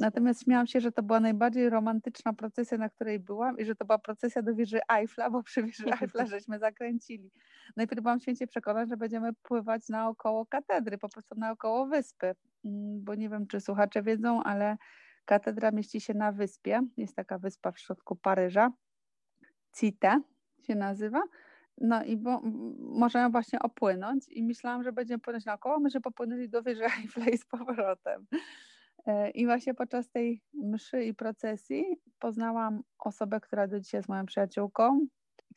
Natomiast 0.01 0.45
śmiałam 0.45 0.67
się, 0.67 0.81
że 0.81 0.93
to 0.93 1.03
była 1.03 1.21
najbardziej 1.21 1.71
romantyczna 1.71 2.33
procesja, 2.33 2.79
na 2.79 2.89
której 2.89 3.19
byłam 3.19 3.59
i 3.59 3.65
że 3.65 3.75
to 3.75 3.85
była 3.85 3.99
procesja 3.99 4.43
do 4.43 4.55
wieży 4.55 4.81
Eiffla, 4.93 5.31
bo 5.31 5.43
przy 5.43 5.63
wieży 5.63 5.85
Eiffla 6.03 6.27
żeśmy 6.27 6.59
zakręcili. 6.59 7.31
Najpierw 7.77 8.03
byłam 8.03 8.21
święcie 8.21 8.47
przekonana, 8.47 8.87
że 8.87 8.97
będziemy 8.97 9.33
pływać 9.43 9.89
naokoło 9.89 10.47
katedry, 10.47 10.99
po 10.99 11.09
prostu 11.09 11.35
naokoło 11.35 11.87
wyspy, 11.87 12.35
mm, 12.65 13.05
bo 13.05 13.15
nie 13.15 13.29
wiem, 13.29 13.47
czy 13.47 13.61
słuchacze 13.61 14.03
wiedzą, 14.03 14.43
ale 14.43 14.77
katedra 15.25 15.71
mieści 15.71 16.01
się 16.01 16.15
na 16.15 16.33
wyspie. 16.33 16.81
Jest 16.97 17.17
taka 17.17 17.39
wyspa 17.39 17.73
w 17.73 17.79
środku 17.79 18.17
Paryża. 18.17 18.71
Cite 19.73 20.21
się 20.63 20.75
nazywa. 20.75 21.23
No 21.79 22.05
i 22.05 22.17
bo 22.17 22.41
możemy 22.79 23.31
właśnie 23.31 23.59
opłynąć 23.59 24.29
i 24.29 24.43
myślałam, 24.43 24.83
że 24.83 24.93
będziemy 24.93 25.19
płynąć 25.19 25.45
naokoło, 25.45 25.81
myśmy 25.81 26.01
popłynęli 26.01 26.49
do 26.49 26.63
wieży 26.63 26.85
Eiffla 26.85 27.27
i 27.27 27.39
z 27.39 27.47
powrotem. 27.47 28.27
E, 29.07 29.31
I 29.31 29.47
właśnie 29.47 29.75
podczas 29.75 30.11
tej 30.11 30.43
mszy 30.53 31.05
i 31.05 31.15
procesji 31.15 31.85
poznałam 32.19 32.83
osobę, 32.99 33.41
która 33.41 33.67
do 33.67 33.81
dzisiaj 33.81 33.99
jest 33.99 34.09
moją 34.09 34.27
przyjaciółką, 34.27 35.07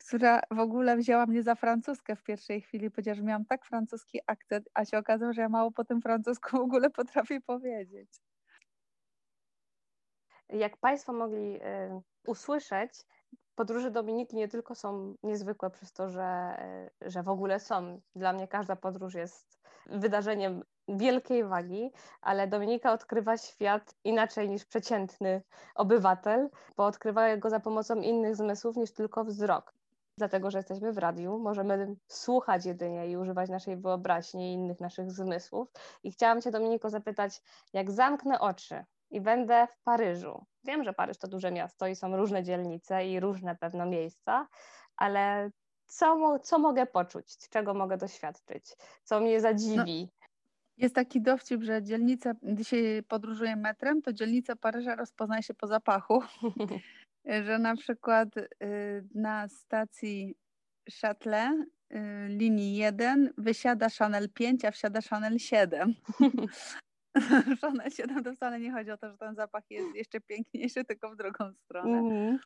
która 0.00 0.40
w 0.50 0.58
ogóle 0.58 0.96
wzięła 0.96 1.26
mnie 1.26 1.42
za 1.42 1.54
francuskę 1.54 2.16
w 2.16 2.22
pierwszej 2.22 2.60
chwili, 2.60 2.90
że 3.12 3.22
miałam 3.22 3.44
tak 3.44 3.64
francuski 3.64 4.20
akcent, 4.26 4.68
a 4.74 4.84
się 4.84 4.98
okazało, 4.98 5.32
że 5.32 5.42
ja 5.42 5.48
mało 5.48 5.72
po 5.72 5.84
tym 5.84 6.00
francusku 6.02 6.56
w 6.56 6.60
ogóle 6.60 6.90
potrafię 6.90 7.40
powiedzieć. 7.40 8.08
Jak 10.48 10.76
Państwo 10.76 11.12
mogli 11.12 11.56
y, 11.56 11.60
usłyszeć, 12.26 12.90
podróże 13.54 13.90
Dominiki 13.90 14.36
nie 14.36 14.48
tylko 14.48 14.74
są 14.74 15.14
niezwykłe 15.22 15.70
przez 15.70 15.92
to, 15.92 16.10
że, 16.10 16.22
e, 16.22 16.90
że 17.10 17.22
w 17.22 17.28
ogóle 17.28 17.60
są. 17.60 18.00
Dla 18.16 18.32
mnie 18.32 18.48
każda 18.48 18.76
podróż 18.76 19.14
jest 19.14 19.60
wydarzeniem 19.86 20.62
wielkiej 20.88 21.44
wagi, 21.44 21.92
ale 22.20 22.48
Dominika 22.48 22.92
odkrywa 22.92 23.36
świat 23.36 23.94
inaczej 24.04 24.50
niż 24.50 24.64
przeciętny 24.64 25.42
obywatel, 25.74 26.50
bo 26.76 26.86
odkrywa 26.86 27.36
go 27.36 27.50
za 27.50 27.60
pomocą 27.60 28.00
innych 28.00 28.36
zmysłów 28.36 28.76
niż 28.76 28.92
tylko 28.92 29.24
wzrok. 29.24 29.74
Dlatego, 30.18 30.50
że 30.50 30.58
jesteśmy 30.58 30.92
w 30.92 30.98
radiu, 30.98 31.38
możemy 31.38 31.96
słuchać 32.08 32.66
jedynie 32.66 33.10
i 33.10 33.16
używać 33.16 33.50
naszej 33.50 33.76
wyobraźni 33.76 34.50
i 34.50 34.54
innych 34.54 34.80
naszych 34.80 35.10
zmysłów. 35.10 35.68
I 36.02 36.12
chciałam 36.12 36.42
Cię, 36.42 36.50
Dominiko, 36.50 36.90
zapytać, 36.90 37.42
jak 37.72 37.90
zamknę 37.90 38.40
oczy 38.40 38.84
i 39.10 39.20
będę 39.20 39.66
w 39.66 39.78
Paryżu. 39.82 40.44
Wiem, 40.64 40.84
że 40.84 40.92
Paryż 40.92 41.18
to 41.18 41.28
duże 41.28 41.50
miasto 41.50 41.86
i 41.86 41.96
są 41.96 42.16
różne 42.16 42.42
dzielnice 42.42 43.06
i 43.06 43.20
różne 43.20 43.56
pewno 43.56 43.86
miejsca, 43.86 44.48
ale 44.96 45.50
co, 45.86 46.38
co 46.38 46.58
mogę 46.58 46.86
poczuć, 46.86 47.38
czego 47.50 47.74
mogę 47.74 47.96
doświadczyć, 47.96 48.76
co 49.04 49.20
mnie 49.20 49.40
zadziwi? 49.40 50.08
No, 50.10 50.24
jest 50.76 50.94
taki 50.94 51.20
dowcip, 51.20 51.62
że 51.62 51.82
dzielnica, 51.82 52.32
dzisiaj 52.42 53.02
podróżuję 53.08 53.56
metrem, 53.56 54.02
to 54.02 54.12
dzielnica 54.12 54.56
Paryża 54.56 54.94
rozpoznaje 54.94 55.42
się 55.42 55.54
po 55.54 55.66
zapachu. 55.66 56.22
że 57.46 57.58
na 57.58 57.76
przykład 57.76 58.28
y, 58.36 59.04
na 59.14 59.48
stacji 59.48 60.34
Châtelet 60.90 61.64
y, 61.92 62.28
linii 62.28 62.76
1 62.76 63.32
wysiada 63.38 63.88
Chanel 63.98 64.28
5, 64.28 64.64
a 64.64 64.70
wsiada 64.70 65.00
Chanel 65.00 65.38
7. 65.38 65.94
Chanel 67.60 67.90
7 67.90 68.24
to 68.24 68.34
wcale 68.34 68.60
nie 68.60 68.72
chodzi 68.72 68.90
o 68.90 68.96
to, 68.96 69.10
że 69.10 69.18
ten 69.18 69.34
zapach 69.34 69.64
jest 69.70 69.94
jeszcze 69.94 70.20
piękniejszy, 70.20 70.84
tylko 70.84 71.10
w 71.10 71.16
drugą 71.16 71.52
stronę. 71.52 71.98
Mm. 71.98 72.38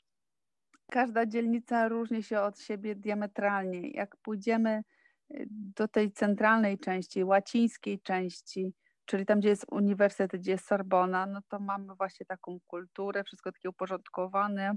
Każda 0.90 1.26
dzielnica 1.26 1.88
różni 1.88 2.22
się 2.22 2.40
od 2.40 2.60
siebie 2.60 2.94
diametralnie. 2.94 3.90
Jak 3.90 4.16
pójdziemy 4.16 4.82
y, 5.30 5.46
do 5.50 5.88
tej 5.88 6.12
centralnej 6.12 6.78
części, 6.78 7.24
łacińskiej 7.24 8.00
części, 8.00 8.72
czyli 9.04 9.26
tam, 9.26 9.40
gdzie 9.40 9.48
jest 9.48 9.66
uniwersytet, 9.70 10.40
gdzie 10.40 10.52
jest 10.52 10.66
Sorbona, 10.66 11.26
no 11.26 11.40
to 11.48 11.58
mamy 11.58 11.94
właśnie 11.94 12.26
taką 12.26 12.58
kulturę, 12.66 13.24
wszystko 13.24 13.52
takie 13.52 13.68
uporządkowane, 13.68 14.74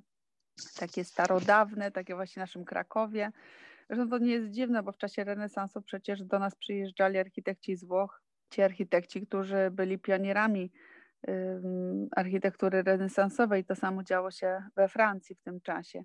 takie 0.79 1.03
starodawne, 1.03 1.91
takie 1.91 2.15
właśnie 2.15 2.39
w 2.39 2.43
naszym 2.43 2.65
Krakowie. 2.65 3.31
Zresztą 3.89 4.09
to 4.09 4.17
nie 4.17 4.31
jest 4.31 4.49
dziwne, 4.49 4.83
bo 4.83 4.91
w 4.91 4.97
czasie 4.97 5.23
renesansu 5.23 5.81
przecież 5.81 6.23
do 6.23 6.39
nas 6.39 6.55
przyjeżdżali 6.55 7.17
architekci 7.17 7.75
z 7.75 7.85
Włoch, 7.85 8.21
ci 8.51 8.61
architekci, 8.61 9.27
którzy 9.27 9.71
byli 9.71 9.99
pionierami 9.99 10.71
architektury 12.15 12.83
renesansowej. 12.83 13.65
To 13.65 13.75
samo 13.75 14.03
działo 14.03 14.31
się 14.31 14.63
we 14.75 14.87
Francji 14.87 15.35
w 15.35 15.41
tym 15.41 15.61
czasie, 15.61 16.03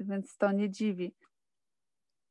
więc 0.00 0.36
to 0.36 0.52
nie 0.52 0.70
dziwi. 0.70 1.14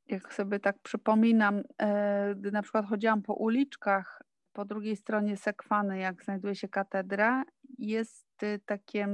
Jak 0.07 0.33
sobie 0.33 0.59
tak 0.59 0.79
przypominam, 0.79 1.63
e, 1.81 2.35
gdy 2.35 2.51
na 2.51 2.61
przykład 2.61 2.85
chodziłam 2.85 3.21
po 3.21 3.33
uliczkach, 3.33 4.21
po 4.53 4.65
drugiej 4.65 4.95
stronie 4.95 5.37
Sekwany, 5.37 5.99
jak 5.99 6.23
znajduje 6.23 6.55
się 6.55 6.67
katedra, 6.67 7.43
jest 7.77 8.43
y, 8.43 8.59
takie, 8.65 9.07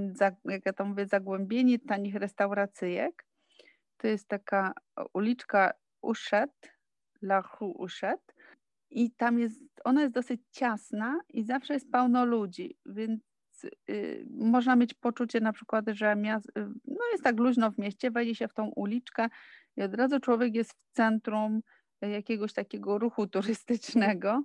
jak 0.46 0.66
ja 0.66 0.74
to 0.74 0.86
mówię, 0.86 1.06
zagłębienie 1.06 1.80
tanich 1.80 2.16
restauracyjek. 2.16 3.26
To 3.98 4.08
jest 4.08 4.28
taka 4.28 4.74
uliczka 5.14 5.74
Uszet, 6.02 6.74
La 7.22 7.42
Rue 7.42 7.74
Uszet, 7.78 8.33
i 8.94 9.12
tam 9.12 9.40
jest, 9.40 9.62
ona 9.84 10.02
jest 10.02 10.14
dosyć 10.14 10.42
ciasna 10.52 11.20
i 11.30 11.44
zawsze 11.44 11.74
jest 11.74 11.92
pełno 11.92 12.26
ludzi, 12.26 12.78
więc 12.86 13.22
y, 13.90 14.26
można 14.30 14.76
mieć 14.76 14.94
poczucie 14.94 15.40
na 15.40 15.54
przykład, 15.54 15.86
że 15.92 16.16
miast, 16.16 16.50
y, 16.50 16.52
no 16.86 17.06
jest 17.12 17.24
tak 17.24 17.40
luźno 17.40 17.72
w 17.72 17.78
mieście, 17.78 18.12
wejdzie 18.12 18.36
się 18.36 18.48
w 18.48 18.54
tą 18.54 18.68
uliczkę 18.68 19.28
i 19.78 19.82
od 19.82 19.94
razu 19.94 20.20
człowiek 20.20 20.56
jest 20.56 20.74
w 20.74 20.92
centrum 20.92 21.62
jakiegoś 22.02 22.54
takiego 22.54 22.98
ruchu 22.98 23.28
turystycznego. 23.36 24.44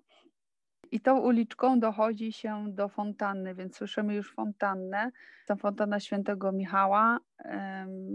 I 0.90 1.00
tą 1.00 1.18
uliczką 1.18 1.80
dochodzi 1.80 2.32
się 2.32 2.66
do 2.68 2.88
fontanny, 2.88 3.54
więc 3.54 3.76
słyszymy 3.76 4.14
już 4.14 4.34
fontannę. 4.34 5.10
To 5.46 5.56
fontanna 5.56 6.00
świętego 6.00 6.52
Michała, 6.52 7.18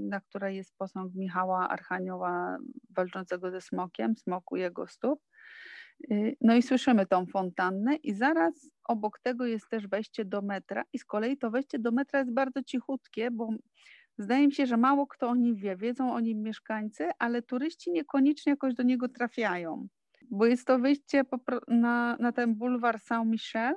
na 0.09 0.21
której 0.21 0.55
jest 0.55 0.77
posąg 0.77 1.15
Michała 1.15 1.69
Archanioła 1.69 2.57
walczącego 2.89 3.51
ze 3.51 3.61
smokiem, 3.61 4.15
smoku 4.15 4.55
jego 4.55 4.87
stóp. 4.87 5.19
Y, 6.11 6.37
no 6.41 6.55
i 6.55 6.61
słyszymy 6.61 7.05
tą 7.05 7.25
fontannę 7.25 7.95
i 7.95 8.13
zaraz 8.13 8.71
obok 8.83 9.19
tego 9.19 9.45
jest 9.45 9.69
też 9.69 9.87
wejście 9.87 10.25
do 10.25 10.41
metra 10.41 10.83
i 10.93 10.99
z 10.99 11.05
kolei 11.05 11.37
to 11.37 11.51
wejście 11.51 11.79
do 11.79 11.91
metra 11.91 12.19
jest 12.19 12.33
bardzo 12.33 12.63
cichutkie, 12.63 13.31
bo 13.31 13.49
zdaje 14.17 14.47
mi 14.47 14.53
się, 14.53 14.65
że 14.65 14.77
mało 14.77 15.07
kto 15.07 15.29
o 15.29 15.35
nim 15.35 15.55
wie, 15.55 15.75
wiedzą 15.75 16.13
o 16.13 16.19
nim 16.19 16.41
mieszkańcy, 16.41 17.09
ale 17.19 17.41
turyści 17.41 17.91
niekoniecznie 17.91 18.49
jakoś 18.49 18.73
do 18.73 18.83
niego 18.83 19.09
trafiają, 19.09 19.87
bo 20.31 20.45
jest 20.45 20.67
to 20.67 20.79
wyjście 20.79 21.23
na, 21.67 22.17
na 22.19 22.31
ten 22.31 22.55
bulwar 22.55 22.99
Saint-Michel, 22.99 23.75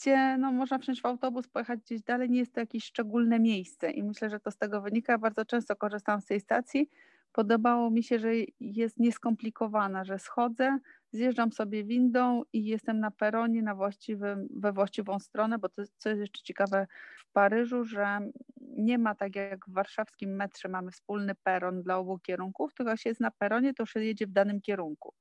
gdzie 0.00 0.36
no, 0.38 0.52
można 0.52 0.78
wsiąść 0.78 1.02
w 1.02 1.06
autobus, 1.06 1.48
pojechać 1.48 1.80
gdzieś 1.80 2.02
dalej, 2.02 2.30
nie 2.30 2.38
jest 2.38 2.54
to 2.54 2.60
jakieś 2.60 2.84
szczególne 2.84 3.40
miejsce 3.40 3.90
i 3.90 4.02
myślę, 4.02 4.30
że 4.30 4.40
to 4.40 4.50
z 4.50 4.56
tego 4.56 4.80
wynika. 4.80 5.18
Bardzo 5.18 5.44
często 5.44 5.76
korzystam 5.76 6.20
z 6.20 6.26
tej 6.26 6.40
stacji. 6.40 6.90
Podobało 7.32 7.90
mi 7.90 8.02
się, 8.02 8.18
że 8.18 8.32
jest 8.60 8.98
nieskomplikowana, 8.98 10.04
że 10.04 10.18
schodzę, 10.18 10.78
zjeżdżam 11.12 11.52
sobie 11.52 11.84
windą 11.84 12.42
i 12.52 12.64
jestem 12.64 13.00
na 13.00 13.10
peronie 13.10 13.62
na 13.62 13.74
właściwym, 13.74 14.48
we 14.56 14.72
właściwą 14.72 15.18
stronę, 15.18 15.58
bo 15.58 15.68
to 15.68 15.82
co 15.98 16.08
jest 16.08 16.20
jeszcze 16.20 16.42
ciekawe 16.42 16.86
w 17.18 17.32
Paryżu, 17.32 17.84
że 17.84 18.18
nie 18.60 18.98
ma 18.98 19.14
tak 19.14 19.36
jak 19.36 19.66
w 19.66 19.72
warszawskim 19.72 20.36
metrze 20.36 20.68
mamy 20.68 20.90
wspólny 20.90 21.34
peron 21.42 21.82
dla 21.82 21.96
obu 21.96 22.18
kierunków, 22.18 22.74
tylko 22.74 22.90
jak 22.90 23.00
się 23.00 23.10
jest 23.10 23.20
na 23.20 23.30
peronie, 23.30 23.74
to 23.74 23.86
się 23.86 24.04
jedzie 24.04 24.26
w 24.26 24.32
danym 24.32 24.60
kierunku. 24.60 25.14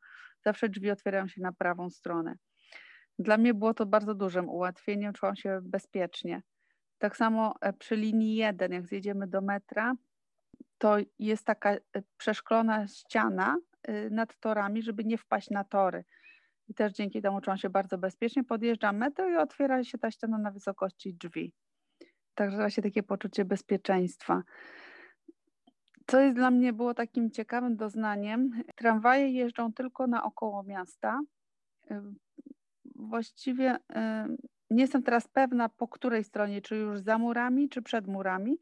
Zawsze 0.45 0.69
drzwi 0.69 0.91
otwierają 0.91 1.28
się 1.28 1.41
na 1.41 1.52
prawą 1.54 1.89
stronę. 1.89 2.36
Dla 3.19 3.38
mnie 3.38 3.54
było 3.54 3.74
to 3.74 3.86
bardzo 3.86 4.15
dużym 4.15 4.50
ułatwieniem, 4.50 5.13
czułam 5.13 5.36
się 5.36 5.60
bezpiecznie. 5.63 6.41
Tak 6.98 7.17
samo 7.17 7.56
e, 7.62 7.74
przy 7.74 7.95
linii 7.95 8.36
1, 8.36 8.72
jak 8.72 8.88
zjedziemy 8.88 9.28
do 9.28 9.41
metra, 9.41 9.93
to 10.78 10.98
jest 11.19 11.45
taka 11.45 11.72
e, 11.72 11.80
przeszklona 12.17 12.88
ściana, 12.88 13.58
Y, 13.88 14.10
nad 14.12 14.39
torami, 14.39 14.82
żeby 14.82 15.06
nie 15.06 15.17
wpaść 15.17 15.50
na 15.50 15.63
tory. 15.63 16.04
I 16.67 16.74
też 16.74 16.93
dzięki 16.93 17.22
temu 17.22 17.41
czułam 17.41 17.58
się 17.58 17.69
bardzo 17.69 17.98
bezpiecznie. 17.98 18.43
Podjeżdżam 18.43 18.98
metro 18.98 19.30
i 19.30 19.36
otwiera 19.36 19.84
się 19.84 19.98
ta 19.98 20.12
ściana 20.12 20.38
na 20.38 20.52
wysokości 20.52 21.13
drzwi. 21.13 21.54
Także 22.36 22.58
właśnie 22.58 22.84
takie 22.84 23.04
poczucie 23.04 23.45
bezpieczeństwa. 23.45 24.43
Co 26.08 26.19
jest 26.19 26.36
dla 26.36 26.52
mnie 26.52 26.74
było 26.74 26.93
takim 26.93 27.32
ciekawym 27.32 27.76
doznaniem, 27.78 28.63
tramwaje 28.76 29.30
jeżdżą 29.30 29.74
tylko 29.74 30.08
naokoło 30.08 30.63
miasta. 30.63 31.22
Y, 31.91 32.02
właściwie 32.95 33.78
nie 34.69 34.82
jestem 34.82 35.04
teraz 35.04 35.28
pewna, 35.28 35.69
po 35.69 35.88
której 35.88 36.24
stronie, 36.24 36.62
czy 36.62 36.76
już 36.76 37.00
za 37.00 37.17
murami, 37.17 37.69
czy 37.69 37.82
przed 37.82 38.08
murami, 38.08 38.58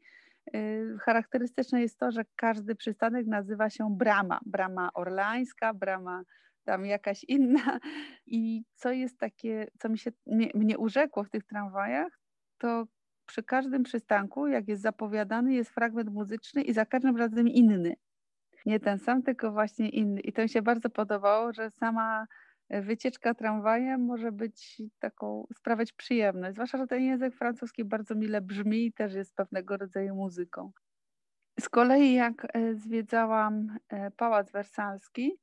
charakterystyczne 1.00 1.80
jest 1.80 1.98
to, 1.98 2.10
że 2.10 2.24
każdy 2.36 2.74
przystanek 2.74 3.26
nazywa 3.26 3.70
się 3.70 3.96
brama. 3.96 4.40
Brama 4.46 4.90
orleańska, 4.94 5.74
brama 5.74 6.22
tam 6.64 6.86
jakaś 6.86 7.24
inna. 7.24 7.78
I 8.26 8.64
co 8.74 8.92
jest 8.92 9.18
takie, 9.18 9.66
co 9.78 9.88
mi 9.88 9.98
się, 9.98 10.10
mnie, 10.26 10.50
mnie 10.54 10.78
urzekło 10.78 11.24
w 11.24 11.30
tych 11.30 11.44
tramwajach, 11.44 12.18
to 12.58 12.86
przy 13.26 13.42
każdym 13.42 13.82
przystanku, 13.82 14.46
jak 14.46 14.68
jest 14.68 14.82
zapowiadany, 14.82 15.54
jest 15.54 15.70
fragment 15.70 16.10
muzyczny 16.10 16.62
i 16.62 16.72
za 16.72 16.86
każdym 16.86 17.16
razem 17.16 17.48
inny. 17.48 17.94
Nie 18.66 18.80
ten 18.80 18.98
sam, 18.98 19.22
tylko 19.22 19.52
właśnie 19.52 19.88
inny. 19.88 20.20
I 20.20 20.32
to 20.32 20.42
mi 20.42 20.48
się 20.48 20.62
bardzo 20.62 20.90
podobało, 20.90 21.52
że 21.52 21.70
sama 21.70 22.26
wycieczka 22.70 23.34
tramwajem 23.34 24.04
może 24.04 24.32
być 24.32 24.82
taką, 24.98 25.46
sprawiać 25.54 25.92
przyjemność. 25.92 26.54
Zwłaszcza, 26.54 26.78
że 26.78 26.86
ten 26.86 27.02
język 27.02 27.34
francuski 27.34 27.84
bardzo 27.84 28.14
mile 28.14 28.40
brzmi 28.40 28.86
i 28.86 28.92
też 28.92 29.14
jest 29.14 29.36
pewnego 29.36 29.76
rodzaju 29.76 30.14
muzyką. 30.14 30.72
Z 31.60 31.68
kolei 31.68 32.12
jak 32.12 32.46
e, 32.56 32.74
zwiedzałam 32.74 33.78
e, 33.88 34.10
Pałac 34.10 34.50
Wersalski, 34.50 35.38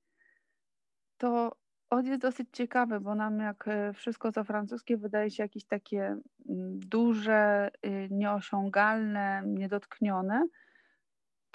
to 1.18 1.56
on 1.90 2.06
jest 2.06 2.22
dosyć 2.22 2.48
ciekawy, 2.52 3.00
bo 3.00 3.16
nam 3.16 3.40
jak 3.40 3.68
e, 3.68 3.94
wszystko 3.94 4.32
co 4.32 4.44
francuskie 4.44 4.98
wydaje 4.98 5.32
się 5.32 5.44
jakieś 5.44 5.66
takie 5.66 6.18
mm, 6.50 6.80
duże, 6.80 7.72
y, 7.86 8.08
nieosiągalne, 8.12 9.44
niedotknione, 9.46 10.48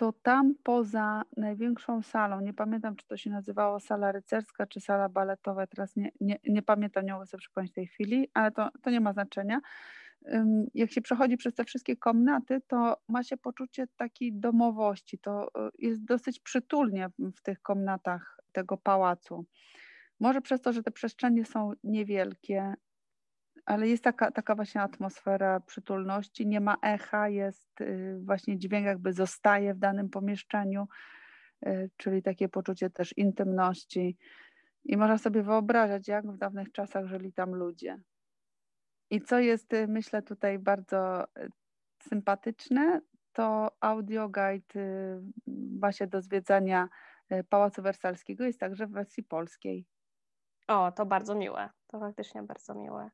to 0.01 0.13
tam 0.13 0.55
poza 0.63 1.23
największą 1.37 2.03
salą, 2.03 2.41
nie 2.41 2.55
pamiętam 2.55 2.97
czy 2.97 3.07
to 3.07 3.17
się 3.17 3.31
nazywało 3.31 3.81
sala 3.81 4.13
rycerska 4.13 4.67
czy 4.67 4.81
sala 4.81 5.09
baletowa, 5.09 5.67
teraz 5.67 5.97
nie, 5.97 6.11
nie, 6.21 6.39
nie 6.49 6.63
pamiętam, 6.63 7.07
nie 7.07 7.13
mogę 7.13 7.27
sobie 7.27 7.41
przypomnieć 7.41 7.73
tej 7.73 7.87
chwili, 7.87 8.29
ale 8.35 8.51
to, 8.51 8.69
to 8.83 8.91
nie 8.91 9.01
ma 9.01 9.13
znaczenia. 9.13 9.61
Jak 10.75 10.91
się 10.91 11.01
przechodzi 11.01 11.37
przez 11.37 11.55
te 11.55 11.65
wszystkie 11.65 11.97
komnaty, 11.97 12.61
to 12.67 12.97
ma 13.09 13.23
się 13.23 13.37
poczucie 13.37 13.87
takiej 13.97 14.33
domowości. 14.33 15.19
To 15.19 15.49
y, 15.49 15.71
jest 15.79 16.05
dosyć 16.05 16.41
przytulnie 16.41 17.09
w 17.19 17.43
tych 17.43 17.63
komnatach 17.63 18.39
tego 18.53 18.77
pałacu. 18.77 19.45
Może 20.21 20.41
przez 20.41 20.61
to, 20.61 20.73
że 20.73 20.83
te 20.83 20.91
przestrzenie 20.91 21.45
są 21.45 21.73
niewielkie, 21.85 22.75
ale 23.71 23.89
jest 23.89 24.05
taka, 24.05 24.31
taka 24.31 24.55
właśnie 24.55 24.83
atmosfera 24.83 25.61
przytulności, 25.61 26.47
nie 26.47 26.61
ma 26.61 26.77
echa, 26.83 27.29
jest 27.29 27.81
y, 27.81 28.19
właśnie 28.25 28.59
dźwięk 28.59 28.87
jakby 28.87 29.13
zostaje 29.13 29.75
w 29.75 29.79
danym 29.79 30.09
pomieszczeniu, 30.09 30.89
y, 31.67 31.91
czyli 31.97 32.23
takie 32.23 32.49
poczucie 32.49 32.91
też 32.91 33.19
intymności. 33.19 34.17
I 34.85 34.97
można 34.97 35.19
sobie 35.19 35.43
wyobrażać, 35.43 36.09
jak 36.09 36.27
w 36.27 36.37
dawnych 36.37 36.73
czasach 36.73 37.07
żyli 37.07 37.33
tam 37.33 37.55
ludzie. 37.55 37.99
I 39.11 39.21
co 39.21 39.39
jest, 39.39 39.73
y, 39.73 39.89
myślę, 39.89 40.23
tutaj 40.23 40.59
bardzo 40.59 41.25
sympatyczne, 42.03 43.01
to 43.33 43.71
audio 43.81 44.29
guide 44.29 44.81
właśnie 45.81 46.07
do 46.07 46.23
zwiedzania 46.23 46.89
Pałacu 47.49 47.83
Wersalskiego 47.83 48.45
jest 48.45 48.61
także 48.61 48.87
w 48.87 48.93
wersji 48.93 49.23
polskiej. 49.23 49.87
O, 50.69 50.93
to 50.93 51.07
bardzo 51.07 51.35
miłe. 51.35 51.69
To 51.87 52.01
faktycznie 52.01 52.43
bardzo 52.43 52.75
miłe. 52.75 53.11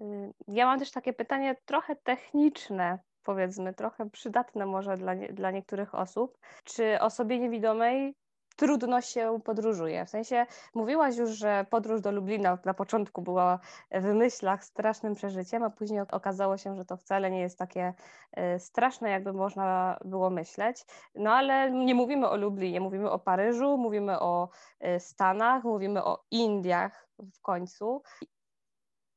Y, 0.00 0.32
ja 0.48 0.66
mam 0.66 0.78
też 0.78 0.90
takie 0.90 1.12
pytanie 1.12 1.56
trochę 1.64 1.96
techniczne, 1.96 2.98
powiedzmy, 3.22 3.74
trochę 3.74 4.10
przydatne 4.10 4.66
może 4.66 4.96
dla, 4.96 5.14
dla 5.14 5.50
niektórych 5.50 5.94
osób. 5.94 6.38
Czy 6.64 7.00
osobie 7.00 7.38
niewidomej 7.38 8.14
trudno 8.56 9.00
się 9.00 9.40
podróżuje? 9.44 10.04
W 10.04 10.10
sensie 10.10 10.46
mówiłaś 10.74 11.16
już, 11.16 11.30
że 11.30 11.66
podróż 11.70 12.00
do 12.00 12.12
Lublina 12.12 12.58
na 12.64 12.74
początku 12.74 13.22
była 13.22 13.58
w 13.90 14.04
myślach 14.04 14.64
strasznym 14.64 15.14
przeżyciem, 15.14 15.62
a 15.62 15.70
później 15.70 16.00
okazało 16.00 16.56
się, 16.56 16.76
że 16.76 16.84
to 16.84 16.96
wcale 16.96 17.30
nie 17.30 17.40
jest 17.40 17.58
takie 17.58 17.94
y, 18.38 18.58
straszne, 18.58 19.10
jakby 19.10 19.32
można 19.32 19.98
było 20.04 20.30
myśleć. 20.30 20.84
No 21.14 21.32
ale 21.32 21.70
nie 21.70 21.94
mówimy 21.94 22.28
o 22.28 22.36
Lublinie, 22.36 22.80
mówimy 22.80 23.10
o 23.10 23.18
Paryżu, 23.18 23.76
mówimy 23.78 24.20
o 24.20 24.48
y, 24.84 25.00
Stanach, 25.00 25.64
mówimy 25.64 26.04
o 26.04 26.24
Indiach 26.30 27.08
w 27.18 27.40
końcu 27.42 28.02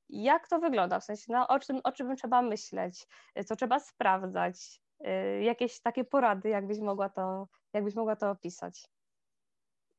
jak 0.09 0.47
to 0.47 0.59
wygląda, 0.59 0.99
w 0.99 1.03
sensie 1.03 1.25
no, 1.29 1.47
o, 1.47 1.59
czym, 1.59 1.79
o 1.83 1.91
czym 1.91 2.15
trzeba 2.15 2.41
myśleć, 2.41 3.07
co 3.45 3.55
trzeba 3.55 3.79
sprawdzać, 3.79 4.81
y, 5.07 5.43
jakieś 5.43 5.81
takie 5.81 6.03
porady, 6.03 6.49
jakbyś 6.49 6.79
mogła 6.79 7.09
to, 7.09 7.47
jakbyś 7.73 7.95
mogła 7.95 8.15
to 8.15 8.31
opisać? 8.31 8.83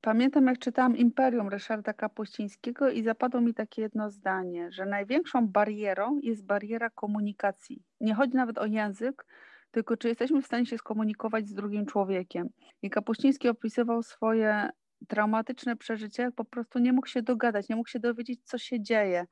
Pamiętam, 0.00 0.46
jak 0.46 0.58
czytałam 0.58 0.96
Imperium 0.96 1.48
Ryszarda 1.48 1.92
Kapuścińskiego 1.92 2.90
i 2.90 3.02
zapadło 3.02 3.40
mi 3.40 3.54
takie 3.54 3.82
jedno 3.82 4.10
zdanie, 4.10 4.72
że 4.72 4.86
największą 4.86 5.48
barierą 5.48 6.18
jest 6.22 6.46
bariera 6.46 6.90
komunikacji. 6.90 7.82
Nie 8.00 8.14
chodzi 8.14 8.36
nawet 8.36 8.58
o 8.58 8.66
język, 8.66 9.26
tylko 9.70 9.96
czy 9.96 10.08
jesteśmy 10.08 10.42
w 10.42 10.46
stanie 10.46 10.66
się 10.66 10.78
skomunikować 10.78 11.48
z 11.48 11.54
drugim 11.54 11.86
człowiekiem. 11.86 12.48
I 12.82 12.90
Kapuściński 12.90 13.48
opisywał 13.48 14.02
swoje 14.02 14.70
traumatyczne 15.08 15.76
przeżycie, 15.76 16.30
po 16.36 16.44
prostu 16.44 16.78
nie 16.78 16.92
mógł 16.92 17.06
się 17.06 17.22
dogadać, 17.22 17.68
nie 17.68 17.76
mógł 17.76 17.88
się 17.88 17.98
dowiedzieć, 17.98 18.40
co 18.44 18.58
się 18.58 18.80
dzieje. 18.80 19.26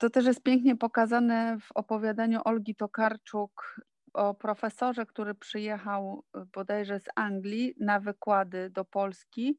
To 0.00 0.10
też 0.10 0.26
jest 0.26 0.42
pięknie 0.42 0.76
pokazane 0.76 1.58
w 1.60 1.72
opowiadaniu 1.72 2.40
Olgi 2.44 2.74
Tokarczuk 2.74 3.80
o 4.12 4.34
profesorze, 4.34 5.06
który 5.06 5.34
przyjechał 5.34 6.24
y, 6.36 6.46
bodajże 6.54 7.00
z 7.00 7.04
Anglii 7.16 7.74
na 7.80 8.00
wykłady 8.00 8.70
do 8.70 8.84
Polski 8.84 9.58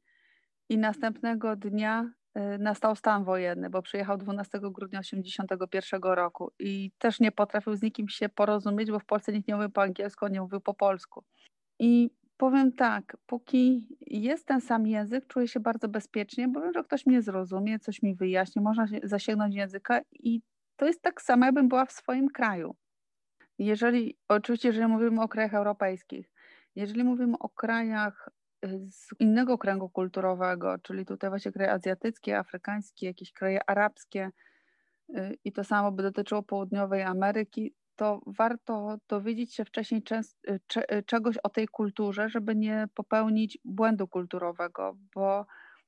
i 0.69 0.77
następnego 0.77 1.55
dnia 1.55 2.11
y, 2.37 2.57
nastał 2.59 2.95
stan 2.95 3.23
wojenny, 3.23 3.69
bo 3.69 3.81
przyjechał 3.81 4.17
12 4.17 4.59
grudnia 4.59 5.01
1981 5.01 6.01
roku 6.01 6.51
i 6.59 6.91
też 6.97 7.19
nie 7.19 7.31
potrafił 7.31 7.75
z 7.75 7.81
nikim 7.81 8.09
się 8.09 8.29
porozumieć, 8.29 8.91
bo 8.91 8.99
w 8.99 9.05
Polsce 9.05 9.33
nikt 9.33 9.47
nie 9.47 9.55
mówił 9.55 9.69
po 9.69 9.81
angielsku, 9.81 10.27
nie 10.27 10.41
mówił 10.41 10.61
po 10.61 10.73
polsku. 10.73 11.23
I 11.79 12.09
powiem 12.41 12.71
tak, 12.71 13.17
póki 13.25 13.87
jest 14.07 14.45
ten 14.45 14.61
sam 14.61 14.87
język, 14.87 15.27
czuję 15.27 15.47
się 15.47 15.59
bardzo 15.59 15.87
bezpiecznie, 15.87 16.47
bo 16.47 16.61
wiem, 16.61 16.73
że 16.73 16.83
ktoś 16.83 17.05
mnie 17.05 17.21
zrozumie, 17.21 17.79
coś 17.79 18.01
mi 18.01 18.15
wyjaśni, 18.15 18.61
można 18.61 18.85
zasięgnąć 19.03 19.55
języka 19.55 20.01
i 20.11 20.41
to 20.75 20.85
jest 20.85 21.01
tak 21.01 21.21
samo, 21.21 21.45
jakbym 21.45 21.67
była 21.67 21.85
w 21.85 21.91
swoim 21.91 22.29
kraju. 22.29 22.75
Jeżeli, 23.57 24.17
oczywiście, 24.27 24.67
jeżeli 24.67 24.87
mówimy 24.87 25.21
o 25.21 25.27
krajach 25.27 25.53
europejskich, 25.53 26.31
jeżeli 26.75 27.03
mówimy 27.03 27.37
o 27.39 27.49
krajach 27.49 28.29
y, 28.65 28.79
z 28.89 29.09
innego 29.19 29.57
kręgu 29.57 29.89
kulturowego, 29.89 30.77
czyli 30.79 31.05
tutaj 31.05 31.29
właśnie 31.29 31.51
kraje 31.51 31.71
azjatyckie, 31.71 32.37
afrykańskie, 32.37 33.07
jakieś 33.07 33.31
kraje 33.31 33.69
arabskie 33.69 34.31
y, 35.09 35.37
i 35.43 35.51
to 35.51 35.63
samo 35.63 35.91
by 35.91 36.03
dotyczyło 36.03 36.43
południowej 36.43 37.03
Ameryki, 37.03 37.75
to 38.01 38.21
warto 38.27 38.97
dowiedzieć 39.07 39.55
się 39.55 39.65
wcześniej 39.65 40.01
y, 40.49 41.03
czegoś 41.05 41.37
o 41.37 41.49
tej 41.49 41.67
kulturze, 41.67 42.29
żeby 42.29 42.55
nie 42.55 42.85
popełnić 42.93 43.57
błędu 43.65 44.07
kulturowego, 44.07 44.97
bo 45.15 45.45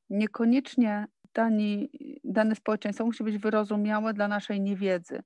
niekoniecznie 0.09 1.07
dani, 1.33 1.89
dane 2.23 2.55
społeczeństwo 2.55 3.05
musi 3.05 3.23
być 3.23 3.37
wyrozumiałe 3.37 4.13
dla 4.13 4.27
naszej 4.27 4.61
niewiedzy. 4.61 5.23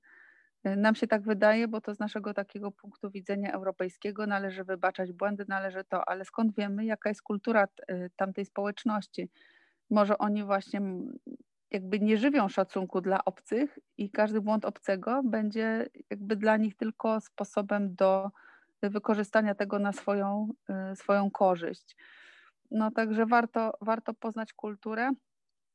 Nam 0.64 0.94
się 0.94 1.06
tak 1.06 1.22
wydaje, 1.22 1.68
bo 1.68 1.80
to 1.80 1.94
z 1.94 1.98
naszego 1.98 2.34
takiego 2.34 2.72
punktu 2.72 3.10
widzenia 3.10 3.52
europejskiego 3.52 4.26
należy 4.26 4.64
wybaczać 4.64 5.12
błędy, 5.12 5.44
należy 5.48 5.84
to, 5.84 6.08
ale 6.08 6.24
skąd 6.24 6.54
wiemy, 6.56 6.84
jaka 6.84 7.08
jest 7.08 7.22
kultura 7.22 7.68
y, 7.90 8.10
tamtej 8.16 8.44
społeczności? 8.44 9.30
Może 9.90 10.18
oni 10.18 10.44
właśnie 10.44 10.80
jakby 11.70 12.00
nie 12.00 12.18
żywią 12.18 12.48
szacunku 12.48 13.00
dla 13.00 13.24
obcych 13.24 13.78
i 13.96 14.10
każdy 14.10 14.40
błąd 14.40 14.64
obcego 14.64 15.22
będzie 15.24 15.86
jakby 16.10 16.36
dla 16.36 16.56
nich 16.56 16.76
tylko 16.76 17.20
sposobem 17.20 17.94
do 17.94 18.30
wykorzystania 18.82 19.54
tego 19.54 19.78
na 19.78 19.92
swoją, 19.92 20.48
y, 20.92 20.96
swoją 20.96 21.30
korzyść. 21.30 21.96
No 22.70 22.90
także 22.90 23.26
warto, 23.26 23.72
warto 23.80 24.14
poznać 24.14 24.52
kulturę. 24.52 25.10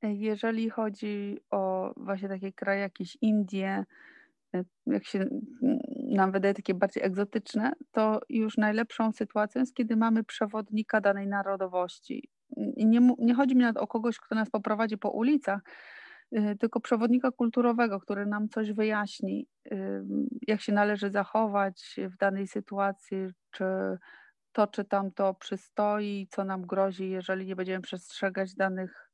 Jeżeli 0.03 0.69
chodzi 0.69 1.39
o 1.51 1.93
właśnie 1.97 2.29
takie 2.29 2.53
kraje, 2.53 2.81
jakieś 2.81 3.17
Indie, 3.21 3.85
jak 4.85 5.05
się 5.05 5.25
nam 6.09 6.31
wydaje 6.31 6.53
takie 6.53 6.73
bardziej 6.73 7.03
egzotyczne, 7.03 7.73
to 7.91 8.19
już 8.29 8.57
najlepszą 8.57 9.11
sytuacją 9.11 9.59
jest, 9.61 9.75
kiedy 9.75 9.95
mamy 9.95 10.23
przewodnika 10.23 11.01
danej 11.01 11.27
narodowości. 11.27 12.29
I 12.57 12.85
nie, 12.85 12.99
nie 13.19 13.33
chodzi 13.33 13.55
mi 13.55 13.61
nawet 13.61 13.77
o 13.77 13.87
kogoś, 13.87 14.17
kto 14.19 14.35
nas 14.35 14.49
poprowadzi 14.49 14.97
po 14.97 15.09
ulicach, 15.09 15.61
y, 16.37 16.55
tylko 16.59 16.79
przewodnika 16.79 17.31
kulturowego, 17.31 17.99
który 17.99 18.25
nam 18.25 18.49
coś 18.49 18.71
wyjaśni, 18.71 19.47
y, 19.71 20.03
jak 20.47 20.61
się 20.61 20.73
należy 20.73 21.09
zachować 21.09 21.95
w 21.97 22.17
danej 22.17 22.47
sytuacji, 22.47 23.17
czy 23.51 23.65
to 24.51 24.67
czy 24.67 24.85
tamto 24.85 25.33
przystoi, 25.33 26.27
co 26.29 26.43
nam 26.43 26.61
grozi, 26.61 27.09
jeżeli 27.09 27.45
nie 27.45 27.55
będziemy 27.55 27.81
przestrzegać 27.81 28.55
danych 28.55 29.09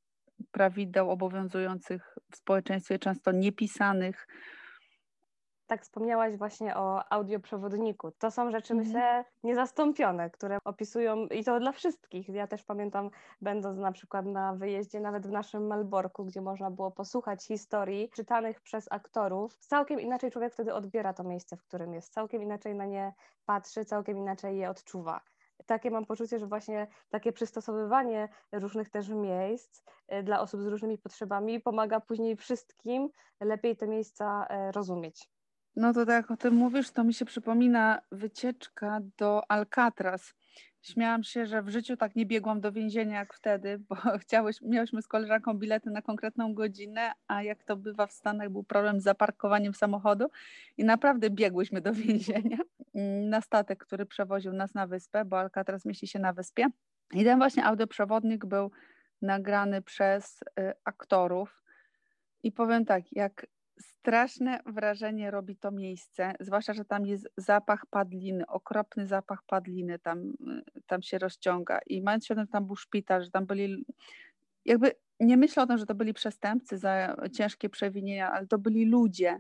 prawideł 0.52 1.10
obowiązujących 1.10 2.16
w 2.32 2.36
społeczeństwie, 2.36 3.00
często 3.00 3.32
niepisanych 3.32 4.28
tak 5.70 5.84
wspomniałaś 5.84 6.38
właśnie 6.38 6.78
o 6.78 7.12
audioprzewodniku. 7.12 8.12
To 8.12 8.32
są 8.32 8.52
rzeczy, 8.52 8.74
mhm. 8.74 8.88
myślę, 8.88 9.26
niezastąpione, 9.44 10.30
które 10.30 10.58
opisują 10.64 11.26
i 11.26 11.44
to 11.44 11.60
dla 11.60 11.72
wszystkich. 11.72 12.30
Ja 12.30 12.48
też 12.48 12.64
pamiętam, 12.64 13.10
będąc 13.42 13.78
na 13.78 13.92
przykład 13.92 14.26
na 14.26 14.54
wyjeździe, 14.54 15.00
nawet 15.00 15.28
w 15.28 15.32
naszym 15.32 15.68
Malborku, 15.68 16.26
gdzie 16.26 16.42
można 16.42 16.72
było 16.72 16.92
posłuchać 16.92 17.46
historii 17.46 18.10
czytanych 18.16 18.62
przez 18.62 18.92
aktorów, 18.92 19.58
całkiem 19.58 20.00
inaczej 20.00 20.32
człowiek 20.32 20.54
wtedy 20.54 20.74
odbiera 20.74 21.14
to 21.14 21.24
miejsce, 21.24 21.58
w 21.58 21.64
którym 21.64 21.94
jest, 21.94 22.14
całkiem 22.14 22.44
inaczej 22.44 22.76
na 22.76 22.86
nie 22.86 23.14
patrzy, 23.46 23.86
całkiem 23.86 24.18
inaczej 24.18 24.58
je 24.58 24.70
odczuwa 24.70 25.22
takie 25.66 25.92
mam 25.92 26.06
poczucie, 26.06 26.40
że 26.40 26.48
właśnie 26.48 26.88
takie 27.10 27.34
przystosowywanie 27.34 28.30
różnych 28.52 28.90
też 28.90 29.10
miejsc 29.10 29.84
y, 30.14 30.24
dla 30.24 30.42
osób 30.42 30.62
z 30.62 30.66
różnymi 30.66 30.98
potrzebami 30.98 31.60
pomaga 31.60 32.00
później 32.00 32.36
wszystkim 32.36 33.10
lepiej 33.42 33.76
te 33.78 33.88
miejsca 33.88 34.46
e, 34.50 34.72
rozumieć. 34.72 35.30
No 35.76 35.94
to 35.94 36.06
tak 36.06 36.16
jak 36.16 36.32
o 36.32 36.38
tym 36.38 36.54
mówisz, 36.54 36.92
to 36.92 37.04
mi 37.04 37.14
się 37.14 37.26
przypomina 37.26 38.02
wycieczka 38.12 39.00
do 39.18 39.52
Alcatraz. 39.52 40.34
Śmiałam 40.82 41.24
się, 41.24 41.46
że 41.46 41.62
w 41.62 41.70
życiu 41.70 41.98
tak 41.98 42.16
nie 42.16 42.26
biegłam 42.26 42.62
do 42.62 42.72
więzienia 42.72 43.20
jak 43.20 43.34
wtedy, 43.34 43.80
bo 43.90 43.96
chciałeś, 44.22 44.62
miałyśmy 44.62 45.02
z 45.02 45.08
koleżanką 45.08 45.54
bilety 45.54 45.90
na 45.90 46.02
konkretną 46.02 46.54
godzinę, 46.54 47.12
a 47.28 47.44
jak 47.44 47.64
to 47.64 47.76
bywa 47.76 48.08
w 48.08 48.12
Stanach, 48.12 48.50
był 48.50 48.64
problem 48.64 49.00
z 49.00 49.04
zaparkowaniem 49.04 49.74
samochodu 49.74 50.26
i 50.78 50.84
naprawdę 50.84 51.30
biegłyśmy 51.30 51.82
do 51.82 51.94
więzienia 52.06 52.58
na 53.30 53.42
statek, 53.42 53.86
który 53.86 54.06
przewoził 54.06 54.54
nas 54.54 54.74
na 54.74 54.88
wyspę, 54.88 55.26
bo 55.26 55.40
Alcatraz 55.40 55.86
mieści 55.86 56.08
się 56.08 56.20
na 56.20 56.34
wyspie. 56.34 56.68
I 57.14 57.24
ten 57.24 57.38
właśnie 57.38 57.66
audioprzewodnik 57.66 58.46
był 58.46 58.72
nagrany 59.22 59.82
przez 59.82 60.42
y, 60.42 60.74
aktorów. 60.86 61.64
I 62.44 62.52
powiem 62.52 62.86
tak, 62.86 63.04
jak 63.12 63.46
straszne 63.82 64.60
wrażenie 64.66 65.32
robi 65.32 65.56
to 65.56 65.72
miejsce, 65.72 66.34
zwłaszcza, 66.40 66.74
że 66.74 66.86
tam 66.86 67.06
jest 67.06 67.30
zapach 67.38 67.86
padliny, 67.86 68.48
okropny 68.48 69.08
zapach 69.08 69.44
padliny 69.44 70.00
tam, 70.00 70.20
y, 70.78 70.82
tam 70.88 71.02
się 71.02 71.18
rozciąga 71.18 71.80
i 71.88 72.02
mając 72.02 72.26
świadomość, 72.26 72.50
że 72.50 72.52
tam 72.52 72.66
był 72.66 72.76
szpital, 72.76 73.24
że 73.24 73.32
tam 73.32 73.46
byli, 73.46 73.86
jakby 74.66 74.92
nie 75.20 75.38
myślę 75.38 75.64
o 75.64 75.68
tym, 75.68 75.78
że 75.78 75.86
to 75.86 75.96
byli 75.96 76.14
przestępcy 76.14 76.78
za 76.78 77.16
ciężkie 77.34 77.70
przewinienia, 77.70 78.32
ale 78.32 78.48
to 78.48 78.58
byli 78.58 78.86
ludzie. 78.86 79.40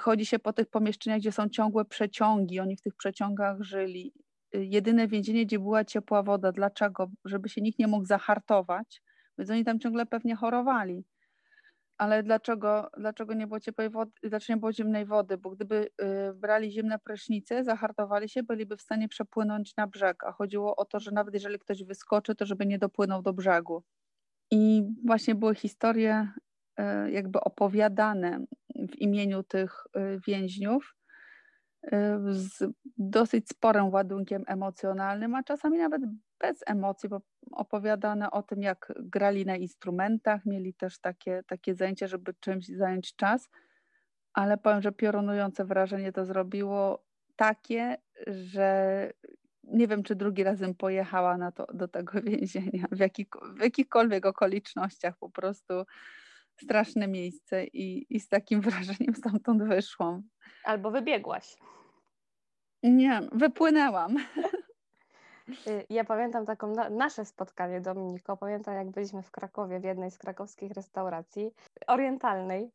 Chodzi 0.00 0.26
się 0.26 0.38
po 0.38 0.52
tych 0.52 0.66
pomieszczeniach, 0.66 1.20
gdzie 1.20 1.32
są 1.32 1.48
ciągłe 1.48 1.84
przeciągi, 1.84 2.60
oni 2.60 2.76
w 2.76 2.80
tych 2.80 2.94
przeciągach 2.94 3.62
żyli. 3.62 4.12
Y, 4.54 4.64
jedyne 4.64 5.08
więzienie, 5.08 5.46
gdzie 5.46 5.58
była 5.58 5.84
ciepła 5.84 6.22
woda. 6.22 6.52
Dlaczego? 6.52 7.10
Żeby 7.24 7.48
się 7.48 7.60
nikt 7.60 7.78
nie 7.78 7.86
mógł 7.86 8.04
zahartować, 8.04 9.02
więc 9.38 9.50
oni 9.50 9.64
tam 9.64 9.80
ciągle 9.80 10.06
pewnie 10.06 10.36
chorowali 10.36 11.04
ale 11.98 12.22
dlaczego, 12.22 12.90
dlaczego 12.98 13.34
nie 13.34 13.46
było 13.46 13.60
ciepłej 13.60 13.90
wody, 13.90 14.12
dlaczego 14.22 14.56
nie 14.56 14.60
było 14.60 14.72
zimnej 14.72 15.06
wody? 15.06 15.38
Bo 15.38 15.50
gdyby 15.50 15.88
y, 16.30 16.34
brali 16.34 16.70
zimne 16.70 16.98
prysznice, 16.98 17.64
zahartowali 17.64 18.28
się, 18.28 18.42
byliby 18.42 18.76
w 18.76 18.82
stanie 18.82 19.08
przepłynąć 19.08 19.76
na 19.76 19.86
brzeg, 19.86 20.24
a 20.24 20.32
chodziło 20.32 20.76
o 20.76 20.84
to, 20.84 21.00
że 21.00 21.10
nawet 21.10 21.34
jeżeli 21.34 21.58
ktoś 21.58 21.84
wyskoczy, 21.84 22.34
to 22.34 22.46
żeby 22.46 22.66
nie 22.66 22.78
dopłynął 22.78 23.22
do 23.22 23.32
brzegu. 23.32 23.82
I 24.50 24.82
właśnie 25.06 25.34
były 25.34 25.54
historie 25.54 26.28
y, 26.80 27.10
jakby 27.10 27.40
opowiadane 27.40 28.44
w 28.74 28.96
imieniu 28.96 29.42
tych 29.42 29.84
y, 29.96 30.20
więźniów 30.26 30.94
z 32.30 32.64
dosyć 32.98 33.48
sporym 33.48 33.88
ładunkiem 33.88 34.44
emocjonalnym, 34.46 35.34
a 35.34 35.42
czasami 35.42 35.78
nawet 35.78 36.02
bez 36.44 36.62
emocji, 36.66 37.08
bo 37.08 37.20
opowiadane 37.52 38.30
o 38.30 38.42
tym, 38.42 38.62
jak 38.62 38.92
grali 38.96 39.46
na 39.46 39.56
instrumentach, 39.56 40.46
mieli 40.46 40.74
też 40.74 40.98
takie, 40.98 41.42
takie 41.46 41.74
zajęcia, 41.74 42.06
żeby 42.06 42.34
czymś 42.40 42.66
zająć 42.66 43.16
czas, 43.16 43.48
ale 44.32 44.58
powiem, 44.58 44.82
że 44.82 44.92
piorunujące 44.92 45.64
wrażenie 45.64 46.12
to 46.12 46.24
zrobiło 46.24 47.04
takie, 47.36 47.96
że 48.26 49.10
nie 49.62 49.88
wiem, 49.88 50.02
czy 50.02 50.14
drugi 50.14 50.44
razem 50.44 50.74
pojechała 50.74 51.36
na 51.36 51.52
to, 51.52 51.66
do 51.74 51.88
tego 51.88 52.22
więzienia, 52.30 52.86
w, 52.92 52.98
jakich, 52.98 53.26
w 53.56 53.62
jakichkolwiek 53.62 54.26
okolicznościach, 54.26 55.16
po 55.16 55.30
prostu 55.30 55.74
straszne 56.62 57.08
miejsce 57.08 57.64
i, 57.64 58.16
i 58.16 58.20
z 58.20 58.28
takim 58.28 58.60
wrażeniem 58.66 59.14
stamtąd 59.14 59.62
wyszłam. 59.62 60.22
Albo 60.64 60.90
wybiegłaś. 60.90 61.56
Nie, 62.82 63.20
wypłynęłam. 63.32 64.16
Y, 65.48 65.86
ja 65.90 66.04
pamiętam 66.04 66.46
taką 66.46 66.66
na, 66.66 66.90
nasze 66.90 67.24
spotkanie, 67.24 67.80
Dominiko. 67.80 68.36
Pamiętam, 68.36 68.74
jak 68.74 68.90
byliśmy 68.90 69.22
w 69.22 69.30
Krakowie 69.30 69.80
w 69.80 69.84
jednej 69.84 70.10
z 70.10 70.18
krakowskich 70.18 70.72
restauracji 70.72 71.54
orientalnej. 71.86 72.70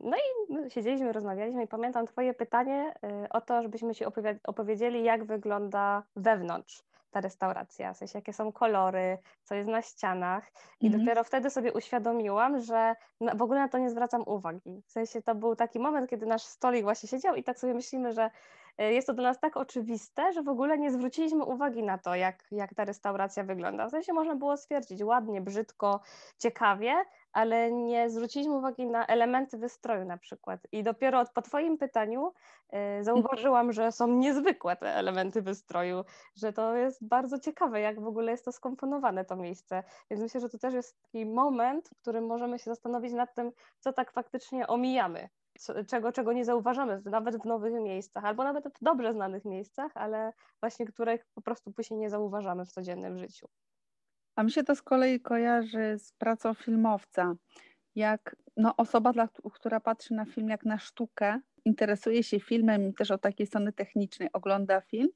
No 0.00 0.16
i 0.16 0.70
siedzieliśmy, 0.70 1.12
rozmawialiśmy 1.12 1.64
i 1.64 1.66
pamiętam 1.66 2.06
Twoje 2.06 2.34
pytanie 2.34 2.94
o 3.30 3.40
to, 3.40 3.62
żebyśmy 3.62 3.94
Ci 3.94 4.04
opowiedzieli, 4.44 5.04
jak 5.04 5.24
wygląda 5.24 6.02
wewnątrz 6.16 6.84
ta 7.14 7.20
restauracja, 7.20 7.92
w 7.92 7.96
sensie 7.96 8.18
jakie 8.18 8.32
są 8.32 8.52
kolory, 8.52 9.18
co 9.42 9.54
jest 9.54 9.68
na 9.68 9.82
ścianach. 9.82 10.52
I 10.80 10.86
mm 10.86 10.98
-hmm. 10.98 11.04
dopiero 11.04 11.24
wtedy 11.24 11.50
sobie 11.50 11.72
uświadomiłam, 11.72 12.60
że 12.60 12.94
w 13.34 13.42
ogóle 13.42 13.60
na 13.60 13.68
to 13.68 13.78
nie 13.78 13.90
zwracam 13.90 14.22
uwagi. 14.26 14.82
W 14.86 14.92
sensie 14.92 15.22
to 15.22 15.34
był 15.34 15.56
taki 15.56 15.78
moment, 15.78 16.10
kiedy 16.10 16.26
nasz 16.26 16.42
stolik 16.42 16.82
właśnie 16.82 17.08
siedział 17.08 17.34
i 17.34 17.44
tak 17.44 17.58
sobie 17.58 17.74
myślimy, 17.74 18.12
że 18.12 18.30
jest 18.78 19.06
to 19.06 19.14
dla 19.14 19.24
nas 19.24 19.40
tak 19.40 19.56
oczywiste, 19.56 20.32
że 20.32 20.42
w 20.42 20.48
ogóle 20.48 20.78
nie 20.78 20.92
zwróciliśmy 20.92 21.44
uwagi 21.44 21.82
na 21.82 21.98
to, 21.98 22.14
jak, 22.14 22.44
jak 22.50 22.74
ta 22.74 22.84
restauracja 22.84 23.44
wygląda. 23.44 23.86
W 23.86 23.90
sensie 23.90 24.12
można 24.12 24.34
było 24.34 24.56
stwierdzić 24.56 25.02
ładnie, 25.02 25.40
brzydko, 25.40 26.00
ciekawie, 26.38 26.94
ale 27.32 27.72
nie 27.72 28.10
zwróciliśmy 28.10 28.54
uwagi 28.54 28.86
na 28.86 29.06
elementy 29.06 29.58
wystroju 29.58 30.04
na 30.04 30.18
przykład. 30.18 30.60
I 30.72 30.82
dopiero 30.82 31.24
po 31.34 31.42
Twoim 31.42 31.78
pytaniu 31.78 32.32
y, 33.00 33.04
zauważyłam, 33.04 33.72
że 33.72 33.92
są 33.92 34.08
niezwykłe 34.08 34.76
te 34.76 34.94
elementy 34.94 35.42
wystroju, 35.42 36.04
że 36.36 36.52
to 36.52 36.76
jest 36.76 37.08
bardzo 37.08 37.38
ciekawe, 37.38 37.80
jak 37.80 38.00
w 38.00 38.06
ogóle 38.06 38.32
jest 38.32 38.44
to 38.44 38.52
skomponowane 38.52 39.24
to 39.24 39.36
miejsce. 39.36 39.82
Więc 40.10 40.22
myślę, 40.22 40.40
że 40.40 40.48
to 40.48 40.58
też 40.58 40.74
jest 40.74 41.02
taki 41.02 41.26
moment, 41.26 41.88
w 41.88 42.00
którym 42.00 42.26
możemy 42.26 42.58
się 42.58 42.64
zastanowić 42.64 43.12
nad 43.12 43.34
tym, 43.34 43.52
co 43.80 43.92
tak 43.92 44.12
faktycznie 44.12 44.66
omijamy. 44.66 45.28
Czego, 45.86 46.12
czego 46.12 46.32
nie 46.32 46.44
zauważamy, 46.44 47.02
nawet 47.04 47.42
w 47.42 47.44
nowych 47.44 47.72
miejscach, 47.72 48.24
albo 48.24 48.44
nawet 48.44 48.64
w 48.64 48.84
dobrze 48.84 49.12
znanych 49.12 49.44
miejscach, 49.44 49.92
ale 49.94 50.32
właśnie 50.60 50.86
których 50.86 51.26
po 51.34 51.42
prostu 51.42 51.72
później 51.72 52.00
nie 52.00 52.10
zauważamy 52.10 52.66
w 52.66 52.72
codziennym 52.72 53.18
życiu. 53.18 53.48
A 54.36 54.42
mi 54.42 54.50
się 54.50 54.64
to 54.64 54.76
z 54.76 54.82
kolei 54.82 55.20
kojarzy 55.20 55.98
z 55.98 56.12
pracą 56.12 56.54
filmowca. 56.54 57.34
Jak 57.94 58.36
no, 58.56 58.76
osoba, 58.76 59.12
dla, 59.12 59.28
która 59.52 59.80
patrzy 59.80 60.14
na 60.14 60.24
film 60.24 60.48
jak 60.48 60.64
na 60.64 60.78
sztukę, 60.78 61.40
interesuje 61.64 62.22
się 62.22 62.40
filmem 62.40 62.92
też 62.92 63.10
od 63.10 63.20
takiej 63.20 63.46
strony 63.46 63.72
technicznej 63.72 64.28
ogląda 64.32 64.80
film, 64.80 65.08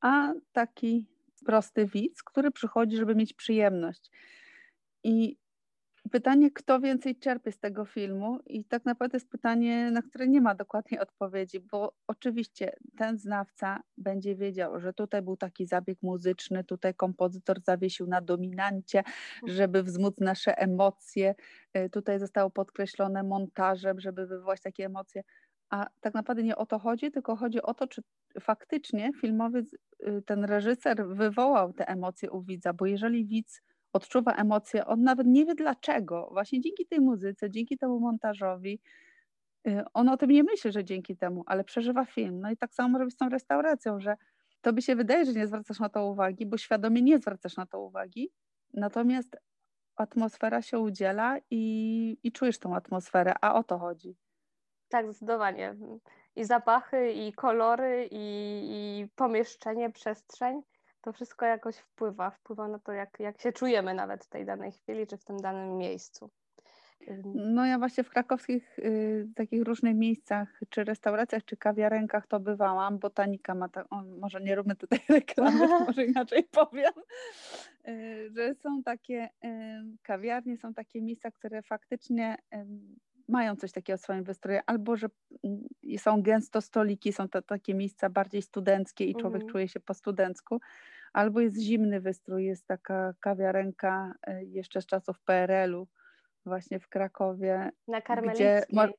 a 0.00 0.32
taki 0.52 1.06
prosty 1.44 1.86
widz, 1.86 2.22
który 2.22 2.50
przychodzi, 2.50 2.96
żeby 2.96 3.14
mieć 3.14 3.32
przyjemność. 3.32 4.10
I 5.04 5.36
pytanie, 6.08 6.50
kto 6.50 6.80
więcej 6.80 7.16
czerpie 7.16 7.52
z 7.52 7.58
tego 7.58 7.84
filmu, 7.84 8.38
i 8.46 8.64
tak 8.64 8.84
naprawdę 8.84 9.16
jest 9.16 9.30
pytanie, 9.30 9.90
na 9.90 10.02
które 10.02 10.28
nie 10.28 10.40
ma 10.40 10.54
dokładnej 10.54 11.00
odpowiedzi, 11.00 11.60
bo 11.60 11.92
oczywiście 12.06 12.76
ten 12.96 13.18
znawca 13.18 13.80
będzie 13.98 14.36
wiedział, 14.36 14.80
że 14.80 14.92
tutaj 14.92 15.22
był 15.22 15.36
taki 15.36 15.66
zabieg 15.66 16.02
muzyczny, 16.02 16.64
tutaj 16.64 16.94
kompozytor 16.94 17.60
zawiesił 17.60 18.06
na 18.06 18.20
dominancie, 18.20 19.02
żeby 19.46 19.82
wzmóc 19.82 20.20
nasze 20.20 20.58
emocje, 20.58 21.34
y, 21.76 21.90
tutaj 21.90 22.18
zostało 22.18 22.50
podkreślone 22.50 23.22
montażem, 23.22 24.00
żeby 24.00 24.26
wywołać 24.26 24.60
takie 24.60 24.84
emocje. 24.84 25.22
A 25.70 25.86
tak 26.00 26.14
naprawdę 26.14 26.42
nie 26.42 26.56
o 26.56 26.66
to 26.66 26.78
chodzi, 26.78 27.10
tylko 27.10 27.36
chodzi 27.36 27.62
o 27.62 27.74
to, 27.74 27.86
czy 27.86 28.02
faktycznie 28.40 29.10
filmowiec, 29.20 29.74
y, 29.74 30.22
ten 30.26 30.44
reżyser 30.44 31.06
wywołał 31.08 31.72
te 31.72 31.88
emocje 31.88 32.30
u 32.30 32.42
widza, 32.42 32.72
bo 32.72 32.86
jeżeli 32.86 33.26
widz 33.26 33.62
odczuwa 33.96 34.32
emocje, 34.32 34.86
on 34.86 35.02
nawet 35.02 35.26
nie 35.26 35.44
wie 35.44 35.54
dlaczego. 35.54 36.28
Właśnie 36.32 36.60
dzięki 36.60 36.86
tej 36.86 37.00
muzyce, 37.00 37.50
dzięki 37.50 37.78
temu 37.78 38.00
montażowi, 38.00 38.80
y, 39.68 39.84
on 39.94 40.08
o 40.08 40.16
tym 40.16 40.30
nie 40.30 40.42
myśli, 40.42 40.72
że 40.72 40.84
dzięki 40.84 41.16
temu, 41.16 41.44
ale 41.46 41.64
przeżywa 41.64 42.04
film. 42.04 42.40
No 42.40 42.50
i 42.50 42.56
tak 42.56 42.74
samo 42.74 42.98
być 42.98 43.14
z 43.14 43.16
tą 43.16 43.28
restauracją, 43.28 44.00
że 44.00 44.16
to 44.60 44.72
by 44.72 44.82
się 44.82 44.96
wydaje, 44.96 45.24
że 45.24 45.32
nie 45.32 45.46
zwracasz 45.46 45.80
na 45.80 45.88
to 45.88 46.06
uwagi, 46.06 46.46
bo 46.46 46.58
świadomie 46.58 47.02
nie 47.02 47.18
zwracasz 47.18 47.56
na 47.56 47.66
to 47.66 47.80
uwagi, 47.80 48.30
natomiast 48.74 49.36
atmosfera 49.96 50.62
się 50.62 50.78
udziela 50.78 51.38
i, 51.50 52.18
i 52.22 52.32
czujesz 52.32 52.58
tą 52.58 52.74
atmosferę, 52.76 53.34
a 53.40 53.54
o 53.54 53.64
to 53.64 53.78
chodzi. 53.78 54.16
Tak, 54.88 55.06
zdecydowanie. 55.06 55.76
I 56.36 56.44
zapachy, 56.44 57.12
i 57.12 57.32
kolory, 57.32 58.08
i, 58.10 58.18
i 58.70 59.08
pomieszczenie, 59.16 59.90
przestrzeń 59.90 60.62
to 61.06 61.12
wszystko 61.12 61.46
jakoś 61.46 61.76
wpływa, 61.76 62.30
wpływa 62.30 62.68
na 62.68 62.78
to, 62.78 62.92
jak, 62.92 63.20
jak 63.20 63.40
się 63.40 63.52
czujemy 63.52 63.94
nawet 63.94 64.24
w 64.24 64.28
tej 64.28 64.44
danej 64.44 64.72
chwili, 64.72 65.06
czy 65.06 65.16
w 65.16 65.24
tym 65.24 65.36
danym 65.36 65.78
miejscu. 65.78 66.30
No 67.34 67.66
ja 67.66 67.78
właśnie 67.78 68.04
w 68.04 68.10
krakowskich 68.10 68.78
y, 68.78 69.28
takich 69.34 69.62
różnych 69.62 69.96
miejscach, 69.96 70.60
czy 70.68 70.84
restauracjach, 70.84 71.44
czy 71.44 71.56
kawiarenkach 71.56 72.26
to 72.26 72.40
bywałam. 72.40 72.98
Botanika 72.98 73.54
ma, 73.54 73.68
tak, 73.68 73.86
o, 73.90 74.02
może 74.20 74.40
nie 74.40 74.54
róbmy 74.54 74.76
tutaj 74.76 74.98
reklamy, 75.08 75.68
może 75.68 76.04
inaczej 76.04 76.44
powiem, 76.60 76.92
y, 77.88 78.30
że 78.36 78.54
są 78.54 78.82
takie 78.82 79.28
y, 79.44 79.48
kawiarnie, 80.02 80.56
są 80.56 80.74
takie 80.74 81.02
miejsca, 81.02 81.30
które 81.30 81.62
faktycznie 81.62 82.36
mają 83.28 83.56
coś 83.56 83.72
takiego 83.72 83.96
w 83.96 84.00
swoim 84.00 84.24
wystroju, 84.24 84.60
albo 84.66 84.96
że 84.96 85.08
mm, 85.44 85.64
są 85.98 86.22
gęsto 86.22 86.60
stoliki, 86.60 87.12
są 87.12 87.28
to 87.28 87.42
takie 87.42 87.74
miejsca 87.74 88.10
bardziej 88.10 88.42
studenckie 88.42 89.04
i 89.04 89.14
człowiek 89.14 89.42
mhm. 89.42 89.52
czuje 89.52 89.68
się 89.68 89.80
po 89.80 89.94
studencku, 89.94 90.60
albo 91.16 91.40
jest 91.40 91.56
zimny 91.56 92.00
wystrój, 92.00 92.44
jest 92.44 92.66
taka 92.66 93.14
kawiarenka 93.20 94.14
e, 94.26 94.44
jeszcze 94.44 94.82
z 94.82 94.86
czasów 94.86 95.20
PRL-u, 95.20 95.88
właśnie 96.46 96.80
w 96.80 96.88
Krakowie. 96.88 97.70
Na 97.88 98.00
Karmelickiej. 98.00 98.62
Gdzie... 98.68 98.92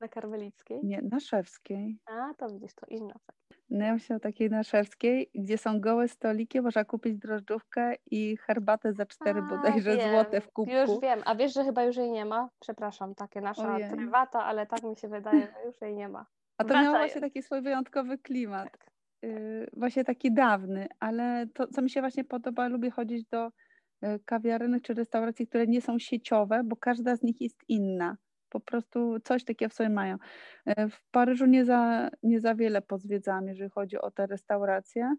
Na 0.00 0.08
Karmelickiej? 0.08 0.80
Nie, 0.84 1.02
na 1.02 1.20
Szewskiej. 1.20 1.98
A, 2.06 2.34
to 2.34 2.48
widzisz, 2.48 2.74
to 2.74 2.86
inna. 2.88 3.14
No 3.70 3.84
ja 3.86 3.92
myślę 3.92 4.16
o 4.16 4.20
takiej 4.20 4.50
na 4.50 4.62
Szewskiej, 4.62 5.30
gdzie 5.34 5.58
są 5.58 5.80
gołe 5.80 6.08
stoliki, 6.08 6.60
można 6.60 6.84
kupić 6.84 7.18
drożdżówkę 7.18 7.94
i 8.10 8.36
herbatę 8.36 8.92
za 8.92 9.06
cztery 9.06 9.40
A, 9.40 9.56
bodajże 9.56 9.96
wiem. 9.96 10.10
złote 10.10 10.40
w 10.40 10.52
kubku. 10.52 10.74
Już 10.74 11.00
wiem, 11.02 11.20
a 11.24 11.34
wiesz, 11.34 11.54
że 11.54 11.64
chyba 11.64 11.84
już 11.84 11.96
jej 11.96 12.10
nie 12.10 12.24
ma? 12.24 12.48
Przepraszam, 12.60 13.14
takie 13.14 13.40
nasza 13.40 13.74
Ojej. 13.74 13.90
prywata, 13.90 14.44
ale 14.44 14.66
tak 14.66 14.82
mi 14.82 14.96
się 14.96 15.08
wydaje, 15.08 15.40
że 15.40 15.66
już 15.66 15.80
jej 15.80 15.94
nie 15.94 16.08
ma. 16.08 16.26
A 16.58 16.64
to 16.64 16.74
miało 16.74 16.98
właśnie 16.98 17.20
taki 17.20 17.42
swój 17.42 17.62
wyjątkowy 17.62 18.18
klimat. 18.18 18.70
Tak. 18.70 18.95
Y, 19.24 19.70
właśnie 19.72 20.04
taki 20.04 20.32
dawny, 20.32 20.86
ale 21.00 21.46
to, 21.54 21.66
co 21.66 21.82
mi 21.82 21.90
się 21.90 22.00
właśnie 22.00 22.24
podoba, 22.24 22.68
lubię 22.68 22.90
chodzić 22.90 23.24
do 23.24 23.46
y, 23.46 23.50
kawiarenek 24.24 24.82
czy 24.82 24.94
restauracji, 24.94 25.46
które 25.46 25.66
nie 25.66 25.80
są 25.80 25.98
sieciowe, 25.98 26.62
bo 26.64 26.76
każda 26.76 27.16
z 27.16 27.22
nich 27.22 27.40
jest 27.40 27.60
inna. 27.68 28.16
Po 28.48 28.60
prostu 28.60 29.20
coś 29.24 29.44
takiego 29.44 29.70
w 29.70 29.74
sobie 29.74 29.88
mają. 29.88 30.16
Y, 30.68 30.88
w 30.88 31.02
Paryżu 31.10 31.46
nie 31.46 31.64
za, 31.64 32.10
nie 32.22 32.40
za 32.40 32.54
wiele 32.54 32.82
pozwiedzałam, 32.82 33.48
jeżeli 33.48 33.70
chodzi 33.70 33.98
o 33.98 34.10
te 34.10 34.26
restauracje. 34.26 35.14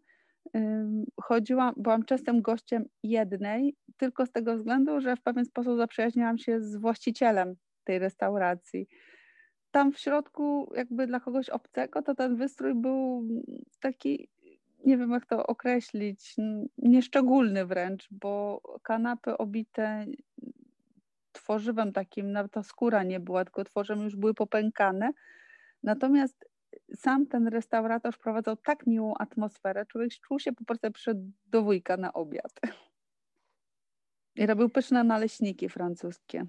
Chodziłam, 1.22 1.74
byłam 1.78 2.06
częstym 2.06 2.42
gościem 2.42 2.86
jednej, 3.04 3.76
tylko 3.98 4.26
z 4.26 4.32
tego 4.32 4.58
względu, 4.58 5.02
że 5.02 5.16
w 5.16 5.22
pewien 5.22 5.46
sposób 5.46 5.78
zaprzyjaźniłam 5.78 6.38
się 6.38 6.62
z 6.62 6.76
właścicielem 6.76 7.56
tej 7.84 8.00
restauracji 8.00 8.88
tam 9.78 9.92
w 9.92 10.00
środku, 10.00 10.72
jakby 10.76 11.08
dla 11.08 11.20
kogoś 11.20 11.50
obcego, 11.50 12.02
to 12.02 12.16
ten 12.16 12.36
wystrój 12.36 12.76
był 12.76 13.28
taki, 13.80 14.30
nie 14.86 14.98
wiem 14.98 15.12
jak 15.12 15.26
to 15.26 15.48
określić, 15.48 16.36
nieszczególny 16.78 17.66
wręcz, 17.66 18.08
bo 18.12 18.62
kanapy 18.84 19.38
obite 19.38 20.06
tworzywem 21.32 21.94
takim, 21.94 22.32
nawet 22.32 22.52
ta 22.52 22.63
skóra 22.63 23.04
nie 23.04 23.20
była, 23.20 23.46
tylko 23.46 23.63
tworzem 23.63 24.04
już 24.04 24.16
były 24.16 24.34
popękane. 24.34 25.12
Natomiast 25.84 26.50
sam 26.96 27.28
ten 27.28 27.48
restaurator 27.48 28.13
wprowadzał 28.13 28.56
tak 28.56 28.88
miłą 28.88 29.13
atmosferę, 29.18 29.86
człowiek 29.86 30.12
czuł 30.28 30.40
się 30.40 30.54
po 30.54 30.66
prostu 30.66 30.92
przed 30.92 31.18
do 31.46 31.63
wujka 31.63 31.98
na 31.98 32.13
obiad. 32.13 32.60
I 34.36 34.46
robił 34.46 34.70
pyszne 34.70 35.04
naleśniki 35.04 35.70
francuskie. 35.70 36.46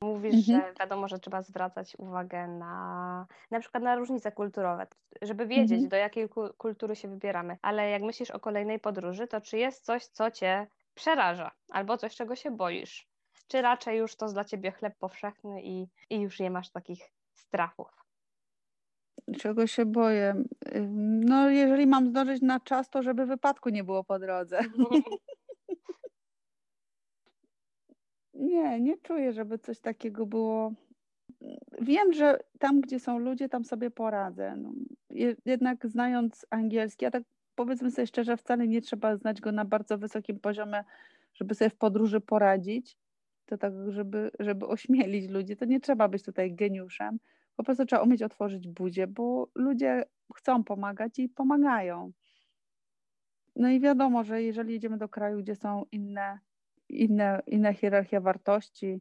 Mówisz, 0.00 0.48
mhm. 0.48 0.60
że 0.60 0.74
wiadomo, 0.80 1.08
że 1.08 1.18
trzeba 1.18 1.42
zwracać 1.42 1.96
uwagę 1.98 2.48
na 2.48 3.26
na 3.50 3.60
przykład 3.60 3.82
na 3.82 3.96
różnice 3.96 4.32
kulturowe, 4.32 4.86
żeby 5.22 5.46
wiedzieć, 5.46 5.72
mhm. 5.72 5.88
do 5.88 5.96
jakiej 5.96 6.28
kultury 6.58 6.96
się 6.96 7.08
wybieramy. 7.08 7.58
Ale 7.62 7.90
jak 7.90 8.02
myślisz 8.02 8.30
o 8.30 8.40
kolejnej 8.40 8.78
podróży, 8.78 9.26
to 9.26 9.40
czy 9.40 9.58
jest 9.58 9.84
coś, 9.84 10.06
co 10.06 10.30
cię 10.30 10.66
przeraża, 10.94 11.50
albo 11.70 11.96
coś, 11.96 12.16
czego 12.16 12.36
się 12.36 12.50
boisz? 12.50 13.08
Czy 13.48 13.62
raczej 13.62 13.98
już 13.98 14.16
to 14.16 14.26
dla 14.26 14.44
ciebie 14.44 14.72
chleb 14.72 14.94
powszechny 14.98 15.62
i, 15.62 15.86
i 16.10 16.20
już 16.20 16.40
nie 16.40 16.50
masz 16.50 16.70
takich 16.70 17.12
strachów? 17.34 17.88
Czego 19.38 19.66
się 19.66 19.86
boję? 19.86 20.42
No, 21.00 21.50
jeżeli 21.50 21.86
mam 21.86 22.08
zdążyć 22.08 22.42
na 22.42 22.60
czas, 22.60 22.90
to 22.90 23.02
żeby 23.02 23.26
wypadku 23.26 23.68
nie 23.68 23.84
było 23.84 24.04
po 24.04 24.18
drodze. 24.18 24.60
Nie, 28.38 28.80
nie 28.80 28.96
czuję, 28.98 29.32
żeby 29.32 29.58
coś 29.58 29.80
takiego 29.80 30.26
było. 30.26 30.72
Wiem, 31.80 32.12
że 32.12 32.38
tam, 32.58 32.80
gdzie 32.80 33.00
są 33.00 33.18
ludzie, 33.18 33.48
tam 33.48 33.64
sobie 33.64 33.90
poradzę. 33.90 34.56
No, 34.56 34.72
jednak 35.44 35.86
znając 35.86 36.46
angielski, 36.50 37.06
a 37.06 37.10
tak 37.10 37.22
powiedzmy 37.54 37.90
sobie 37.90 38.06
szczerze, 38.06 38.36
wcale 38.36 38.68
nie 38.68 38.80
trzeba 38.80 39.16
znać 39.16 39.40
go 39.40 39.52
na 39.52 39.64
bardzo 39.64 39.98
wysokim 39.98 40.40
poziomie, 40.40 40.84
żeby 41.34 41.54
sobie 41.54 41.70
w 41.70 41.76
podróży 41.76 42.20
poradzić. 42.20 42.98
To 43.46 43.58
tak, 43.58 43.72
żeby, 43.88 44.30
żeby 44.38 44.66
ośmielić 44.66 45.30
ludzi, 45.30 45.56
to 45.56 45.64
nie 45.64 45.80
trzeba 45.80 46.08
być 46.08 46.22
tutaj 46.22 46.54
geniuszem. 46.54 47.18
Po 47.56 47.64
prostu 47.64 47.86
trzeba 47.86 48.02
umieć 48.02 48.22
otworzyć 48.22 48.68
buzię, 48.68 49.06
bo 49.06 49.48
ludzie 49.54 50.04
chcą 50.36 50.64
pomagać 50.64 51.18
i 51.18 51.28
pomagają. 51.28 52.12
No 53.56 53.70
i 53.70 53.80
wiadomo, 53.80 54.24
że 54.24 54.42
jeżeli 54.42 54.72
jedziemy 54.72 54.98
do 54.98 55.08
kraju, 55.08 55.38
gdzie 55.38 55.54
są 55.54 55.84
inne 55.92 56.38
inne, 56.88 57.42
inna 57.46 57.72
hierarchia 57.72 58.20
wartości, 58.20 59.00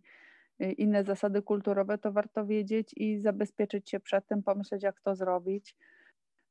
y, 0.62 0.72
inne 0.72 1.04
zasady 1.04 1.42
kulturowe, 1.42 1.98
to 1.98 2.12
warto 2.12 2.46
wiedzieć 2.46 2.94
i 2.98 3.20
zabezpieczyć 3.20 3.90
się 3.90 4.00
przed 4.00 4.28
tym, 4.28 4.44
pomyśleć, 4.44 4.84
jak 4.84 5.02
to 5.02 5.16
zrobić. 5.16 5.76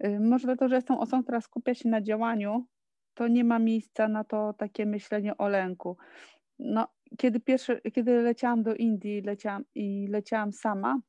Y, 0.04 0.20
może 0.20 0.46
dlatego, 0.46 0.68
że 0.68 0.74
jestem 0.74 0.96
osobą, 0.96 1.22
która 1.22 1.40
skupia 1.40 1.74
się 1.74 1.88
na 1.88 2.00
działaniu, 2.00 2.66
to 3.14 3.28
nie 3.28 3.44
ma 3.44 3.58
miejsca 3.58 4.08
na 4.08 4.24
to 4.24 4.52
takie 4.52 4.86
myślenie 4.86 5.36
o 5.36 5.48
lęku. 5.48 5.96
No, 6.58 6.88
kiedy, 7.18 7.40
pierwszy, 7.40 7.80
kiedy 7.92 8.22
leciałam 8.22 8.62
do 8.62 8.74
Indii 8.74 9.22
leciałam, 9.22 9.64
i 9.74 10.06
leciałam 10.10 10.52
sama, 10.52 11.00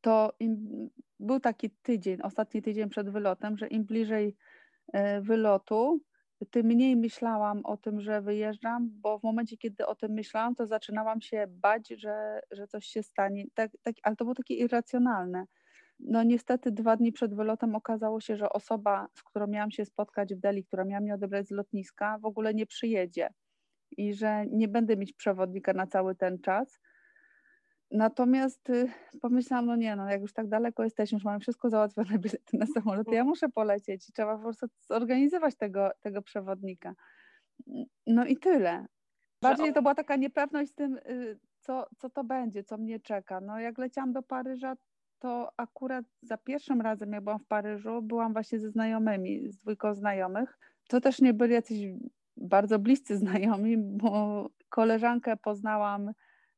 to 0.00 0.32
im, 0.40 0.90
był 1.20 1.40
taki 1.40 1.70
tydzień, 1.70 2.18
ostatni 2.22 2.62
tydzień 2.62 2.88
przed 2.88 3.10
wylotem, 3.10 3.58
że 3.58 3.66
im 3.66 3.84
bliżej 3.84 4.36
e, 4.92 5.20
wylotu, 5.20 6.00
tym 6.46 6.66
mniej 6.66 6.96
myślałam 6.96 7.66
o 7.66 7.76
tym, 7.76 8.00
że 8.00 8.22
wyjeżdżam, 8.22 8.90
bo 8.92 9.18
w 9.18 9.22
momencie, 9.22 9.56
kiedy 9.56 9.86
o 9.86 9.94
tym 9.94 10.12
myślałam, 10.12 10.54
to 10.54 10.66
zaczynałam 10.66 11.20
się 11.20 11.46
bać, 11.48 11.88
że, 11.88 12.40
że 12.50 12.66
coś 12.66 12.86
się 12.86 13.02
stanie. 13.02 13.44
Tak, 13.54 13.70
tak, 13.82 13.94
ale 14.02 14.16
to 14.16 14.24
było 14.24 14.34
takie 14.34 14.54
irracjonalne. 14.54 15.44
No 16.00 16.22
niestety 16.22 16.72
dwa 16.72 16.96
dni 16.96 17.12
przed 17.12 17.34
wylotem 17.34 17.74
okazało 17.74 18.20
się, 18.20 18.36
że 18.36 18.50
osoba, 18.50 19.08
z 19.14 19.22
którą 19.22 19.46
miałam 19.46 19.70
się 19.70 19.84
spotkać 19.84 20.34
w 20.34 20.40
Delhi, 20.40 20.64
która 20.64 20.84
miała 20.84 21.00
mnie 21.00 21.14
odebrać 21.14 21.48
z 21.48 21.50
lotniska, 21.50 22.18
w 22.18 22.24
ogóle 22.24 22.54
nie 22.54 22.66
przyjedzie 22.66 23.28
i 23.96 24.14
że 24.14 24.46
nie 24.46 24.68
będę 24.68 24.96
mieć 24.96 25.12
przewodnika 25.12 25.72
na 25.72 25.86
cały 25.86 26.14
ten 26.14 26.38
czas. 26.38 26.80
Natomiast 27.92 28.70
y, 28.70 28.88
pomyślałam, 29.20 29.66
no 29.66 29.76
nie, 29.76 29.96
no 29.96 30.10
jak 30.10 30.20
już 30.20 30.32
tak 30.32 30.48
daleko 30.48 30.84
jesteśmy, 30.84 31.16
już 31.16 31.24
mamy 31.24 31.40
wszystko 31.40 31.70
załatwione, 31.70 32.18
bilety 32.18 32.58
na 32.58 32.66
samolot, 32.66 33.12
ja 33.12 33.24
muszę 33.24 33.48
polecieć 33.48 34.08
i 34.08 34.12
trzeba 34.12 34.36
po 34.36 34.42
prostu 34.42 34.66
zorganizować 34.80 35.56
tego, 35.56 35.90
tego 36.00 36.22
przewodnika. 36.22 36.94
No 38.06 38.24
i 38.24 38.36
tyle. 38.36 38.86
Bardziej 39.42 39.72
to 39.72 39.82
była 39.82 39.94
taka 39.94 40.16
niepewność 40.16 40.70
z 40.70 40.74
tym, 40.74 40.96
y, 40.96 41.38
co, 41.60 41.86
co 41.98 42.10
to 42.10 42.24
będzie, 42.24 42.64
co 42.64 42.76
mnie 42.76 43.00
czeka. 43.00 43.40
No 43.40 43.60
jak 43.60 43.78
leciałam 43.78 44.12
do 44.12 44.22
Paryża, 44.22 44.74
to 45.18 45.52
akurat 45.56 46.04
za 46.22 46.36
pierwszym 46.36 46.80
razem, 46.80 47.12
jak 47.12 47.24
byłam 47.24 47.38
w 47.38 47.46
Paryżu, 47.46 48.02
byłam 48.02 48.32
właśnie 48.32 48.60
ze 48.60 48.70
znajomymi, 48.70 49.52
z 49.52 49.58
dwójką 49.58 49.94
znajomych. 49.94 50.58
To 50.88 51.00
też 51.00 51.20
nie 51.20 51.34
byli 51.34 51.54
jacyś 51.54 51.78
bardzo 52.36 52.78
bliscy 52.78 53.16
znajomi, 53.16 53.78
bo 53.78 54.46
koleżankę 54.68 55.36
poznałam 55.36 56.12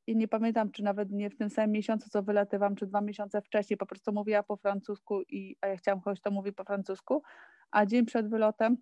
i 0.06 0.16
nie 0.16 0.28
pamiętam, 0.28 0.70
czy 0.70 0.82
nawet 0.82 1.10
nie 1.10 1.30
w 1.30 1.36
tym 1.36 1.50
samym 1.50 1.70
miesiącu, 1.70 2.10
co 2.10 2.22
wylatywałam, 2.22 2.76
czy 2.76 2.86
dwa 2.86 3.00
miesiące 3.00 3.42
wcześniej, 3.42 3.76
po 3.76 3.86
prostu 3.86 4.12
mówiła 4.12 4.42
po 4.42 4.56
francusku, 4.56 5.22
i, 5.22 5.56
a 5.60 5.66
ja 5.66 5.76
chciałam 5.76 6.00
kogoś, 6.00 6.20
kto 6.20 6.30
mówi 6.30 6.52
po 6.52 6.64
francusku, 6.64 7.22
a 7.70 7.86
dzień 7.86 8.06
przed 8.06 8.28
wylotem 8.28 8.76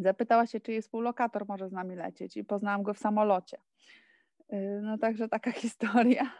zapytała 0.00 0.46
się, 0.46 0.60
czy 0.60 0.72
jest 0.72 0.88
współlokator 0.88 1.44
może 1.48 1.68
z 1.68 1.72
nami 1.72 1.96
lecieć 1.96 2.36
i 2.36 2.44
poznałam 2.44 2.82
go 2.82 2.94
w 2.94 2.98
samolocie. 2.98 3.58
Y, 4.52 4.80
no 4.82 4.98
także 4.98 5.28
taka 5.28 5.52
historia. 5.62 6.32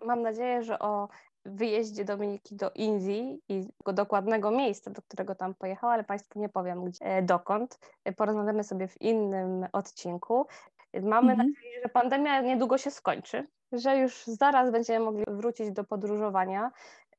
Mam 0.00 0.22
nadzieję, 0.22 0.62
że 0.62 0.78
o 0.78 1.08
wyjeździe 1.44 2.04
Dominiki 2.04 2.56
do 2.56 2.70
Indii 2.74 3.42
i 3.48 3.68
dokładnego 3.94 4.50
miejsca, 4.50 4.90
do 4.90 5.02
którego 5.02 5.34
tam 5.34 5.54
pojechała, 5.54 5.92
ale 5.92 6.04
Państwu 6.04 6.38
nie 6.38 6.48
powiem 6.48 6.84
gdzie, 6.84 7.04
e, 7.04 7.22
dokąd. 7.22 7.78
E, 8.04 8.12
porozmawiamy 8.12 8.64
sobie 8.64 8.88
w 8.88 9.00
innym 9.00 9.66
odcinku. 9.72 10.46
Mamy 10.94 11.32
mhm. 11.32 11.48
nadzieję, 11.48 11.80
że 11.82 11.88
pandemia 11.88 12.40
niedługo 12.40 12.78
się 12.78 12.90
skończy, 12.90 13.46
że 13.72 13.98
już 13.98 14.24
zaraz 14.26 14.70
będziemy 14.70 15.04
mogli 15.04 15.24
wrócić 15.28 15.72
do 15.72 15.84
podróżowania. 15.84 16.70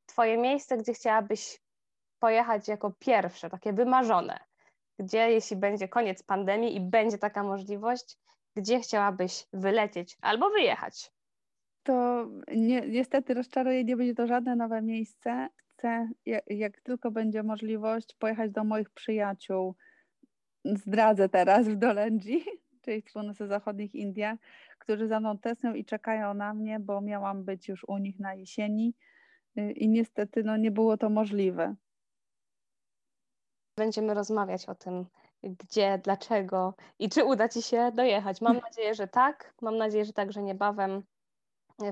Twoje 0.05 0.37
miejsce, 0.37 0.77
gdzie 0.77 0.93
chciałabyś 0.93 1.61
pojechać 2.19 2.67
jako 2.67 2.91
pierwsze, 2.99 3.49
takie 3.49 3.73
wymarzone, 3.73 4.39
gdzie 4.99 5.31
jeśli 5.31 5.57
będzie 5.57 5.87
koniec 5.87 6.23
pandemii 6.23 6.75
i 6.75 6.79
będzie 6.81 7.17
taka 7.17 7.43
możliwość, 7.43 8.17
gdzie 8.55 8.79
chciałabyś 8.79 9.47
wylecieć 9.53 10.17
albo 10.21 10.49
wyjechać? 10.49 11.11
To 11.83 12.25
ni 12.55 12.81
niestety 12.87 13.33
rozczaruję, 13.33 13.83
nie 13.83 13.97
będzie 13.97 14.15
to 14.15 14.27
żadne 14.27 14.55
nowe 14.55 14.81
miejsce. 14.81 15.49
Chcę, 15.67 16.09
jak, 16.25 16.43
jak 16.47 16.81
tylko 16.81 17.11
będzie 17.11 17.43
możliwość, 17.43 18.15
pojechać 18.19 18.51
do 18.51 18.63
moich 18.63 18.89
przyjaciół. 18.89 19.75
Zdradzę 20.65 21.29
teraz 21.29 21.67
w 21.67 21.75
Dolendzi 21.75 22.45
czyli 22.81 23.01
w 23.01 23.13
północy 23.13 23.47
zachodnich 23.47 23.95
Indiach, 23.95 24.39
którzy 24.79 25.07
za 25.07 25.19
mną 25.19 25.37
tęsknią 25.37 25.73
i 25.73 25.85
czekają 25.85 26.33
na 26.33 26.53
mnie, 26.53 26.79
bo 26.79 27.01
miałam 27.01 27.43
być 27.43 27.67
już 27.67 27.83
u 27.83 27.97
nich 27.97 28.19
na 28.19 28.33
jesieni 28.33 28.93
y, 29.57 29.71
i 29.71 29.89
niestety 29.89 30.43
no, 30.43 30.57
nie 30.57 30.71
było 30.71 30.97
to 30.97 31.09
możliwe. 31.09 31.75
Będziemy 33.77 34.13
rozmawiać 34.13 34.69
o 34.69 34.75
tym, 34.75 35.05
gdzie, 35.43 35.99
dlaczego 36.03 36.75
i 36.99 37.09
czy 37.09 37.25
uda 37.25 37.49
Ci 37.49 37.61
się 37.61 37.91
dojechać. 37.91 38.41
Mam 38.41 38.57
nadzieję, 38.67 38.95
że 38.95 39.07
tak. 39.07 39.53
Mam 39.61 39.77
nadzieję, 39.77 40.05
że 40.05 40.13
także 40.13 40.43
niebawem 40.43 41.03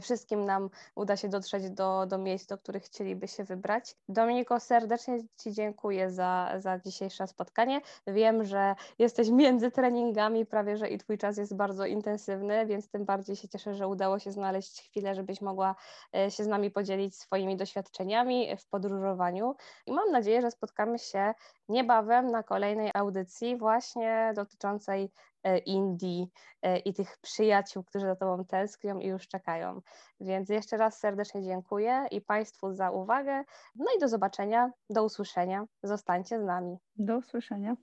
wszystkim 0.01 0.45
nam 0.45 0.69
uda 0.95 1.17
się 1.17 1.29
dotrzeć 1.29 1.69
do, 1.69 2.05
do 2.05 2.17
miejsc, 2.17 2.45
do 2.47 2.57
których 2.57 2.83
chcieliby 2.83 3.27
się 3.27 3.43
wybrać. 3.43 3.95
Dominiko, 4.09 4.59
serdecznie 4.59 5.19
Ci 5.37 5.51
dziękuję 5.53 6.11
za, 6.11 6.51
za 6.57 6.79
dzisiejsze 6.79 7.27
spotkanie. 7.27 7.81
Wiem, 8.07 8.45
że 8.45 8.75
jesteś 8.99 9.29
między 9.29 9.71
treningami, 9.71 10.45
prawie 10.45 10.77
że 10.77 10.89
i 10.89 10.97
Twój 10.97 11.17
czas 11.17 11.37
jest 11.37 11.55
bardzo 11.55 11.85
intensywny, 11.85 12.65
więc 12.65 12.89
tym 12.89 13.05
bardziej 13.05 13.35
się 13.35 13.47
cieszę, 13.47 13.75
że 13.75 13.87
udało 13.87 14.19
się 14.19 14.31
znaleźć 14.31 14.81
chwilę, 14.81 15.15
żebyś 15.15 15.41
mogła 15.41 15.75
e, 16.15 16.31
się 16.31 16.43
z 16.43 16.47
nami 16.47 16.71
podzielić 16.71 17.15
swoimi 17.15 17.57
doświadczeniami 17.57 18.57
w 18.57 18.65
podróżowaniu. 18.65 19.55
I 19.85 19.91
mam 19.91 20.11
nadzieję, 20.11 20.41
że 20.41 20.51
spotkamy 20.51 20.99
się 20.99 21.33
niebawem 21.69 22.31
na 22.31 22.43
kolejnej 22.43 22.91
audycji 22.93 23.57
właśnie 23.57 24.31
dotyczącej 24.35 25.11
E, 25.43 25.57
Indii 25.57 26.27
e, 26.61 26.77
i 26.77 26.93
tych 26.93 27.17
przyjaciół, 27.17 27.83
którzy 27.83 28.05
za 28.05 28.15
Tobą 28.15 28.45
tęsknią 28.45 28.99
i 28.99 29.07
już 29.07 29.27
czekają. 29.27 29.81
Więc 30.19 30.49
jeszcze 30.49 30.77
raz 30.77 30.99
serdecznie 30.99 31.43
dziękuję 31.43 32.05
i 32.11 32.21
Państwu 32.21 32.73
za 32.73 32.91
uwagę. 32.91 33.43
No 33.75 33.85
i 33.97 33.99
do 33.99 34.07
zobaczenia, 34.07 34.71
do 34.89 35.03
usłyszenia. 35.03 35.65
Zostańcie 35.83 36.39
z 36.39 36.43
nami. 36.43 36.77
Do 36.95 37.17
usłyszenia. 37.17 37.75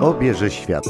Obierze 0.00 0.50
świat. 0.50 0.84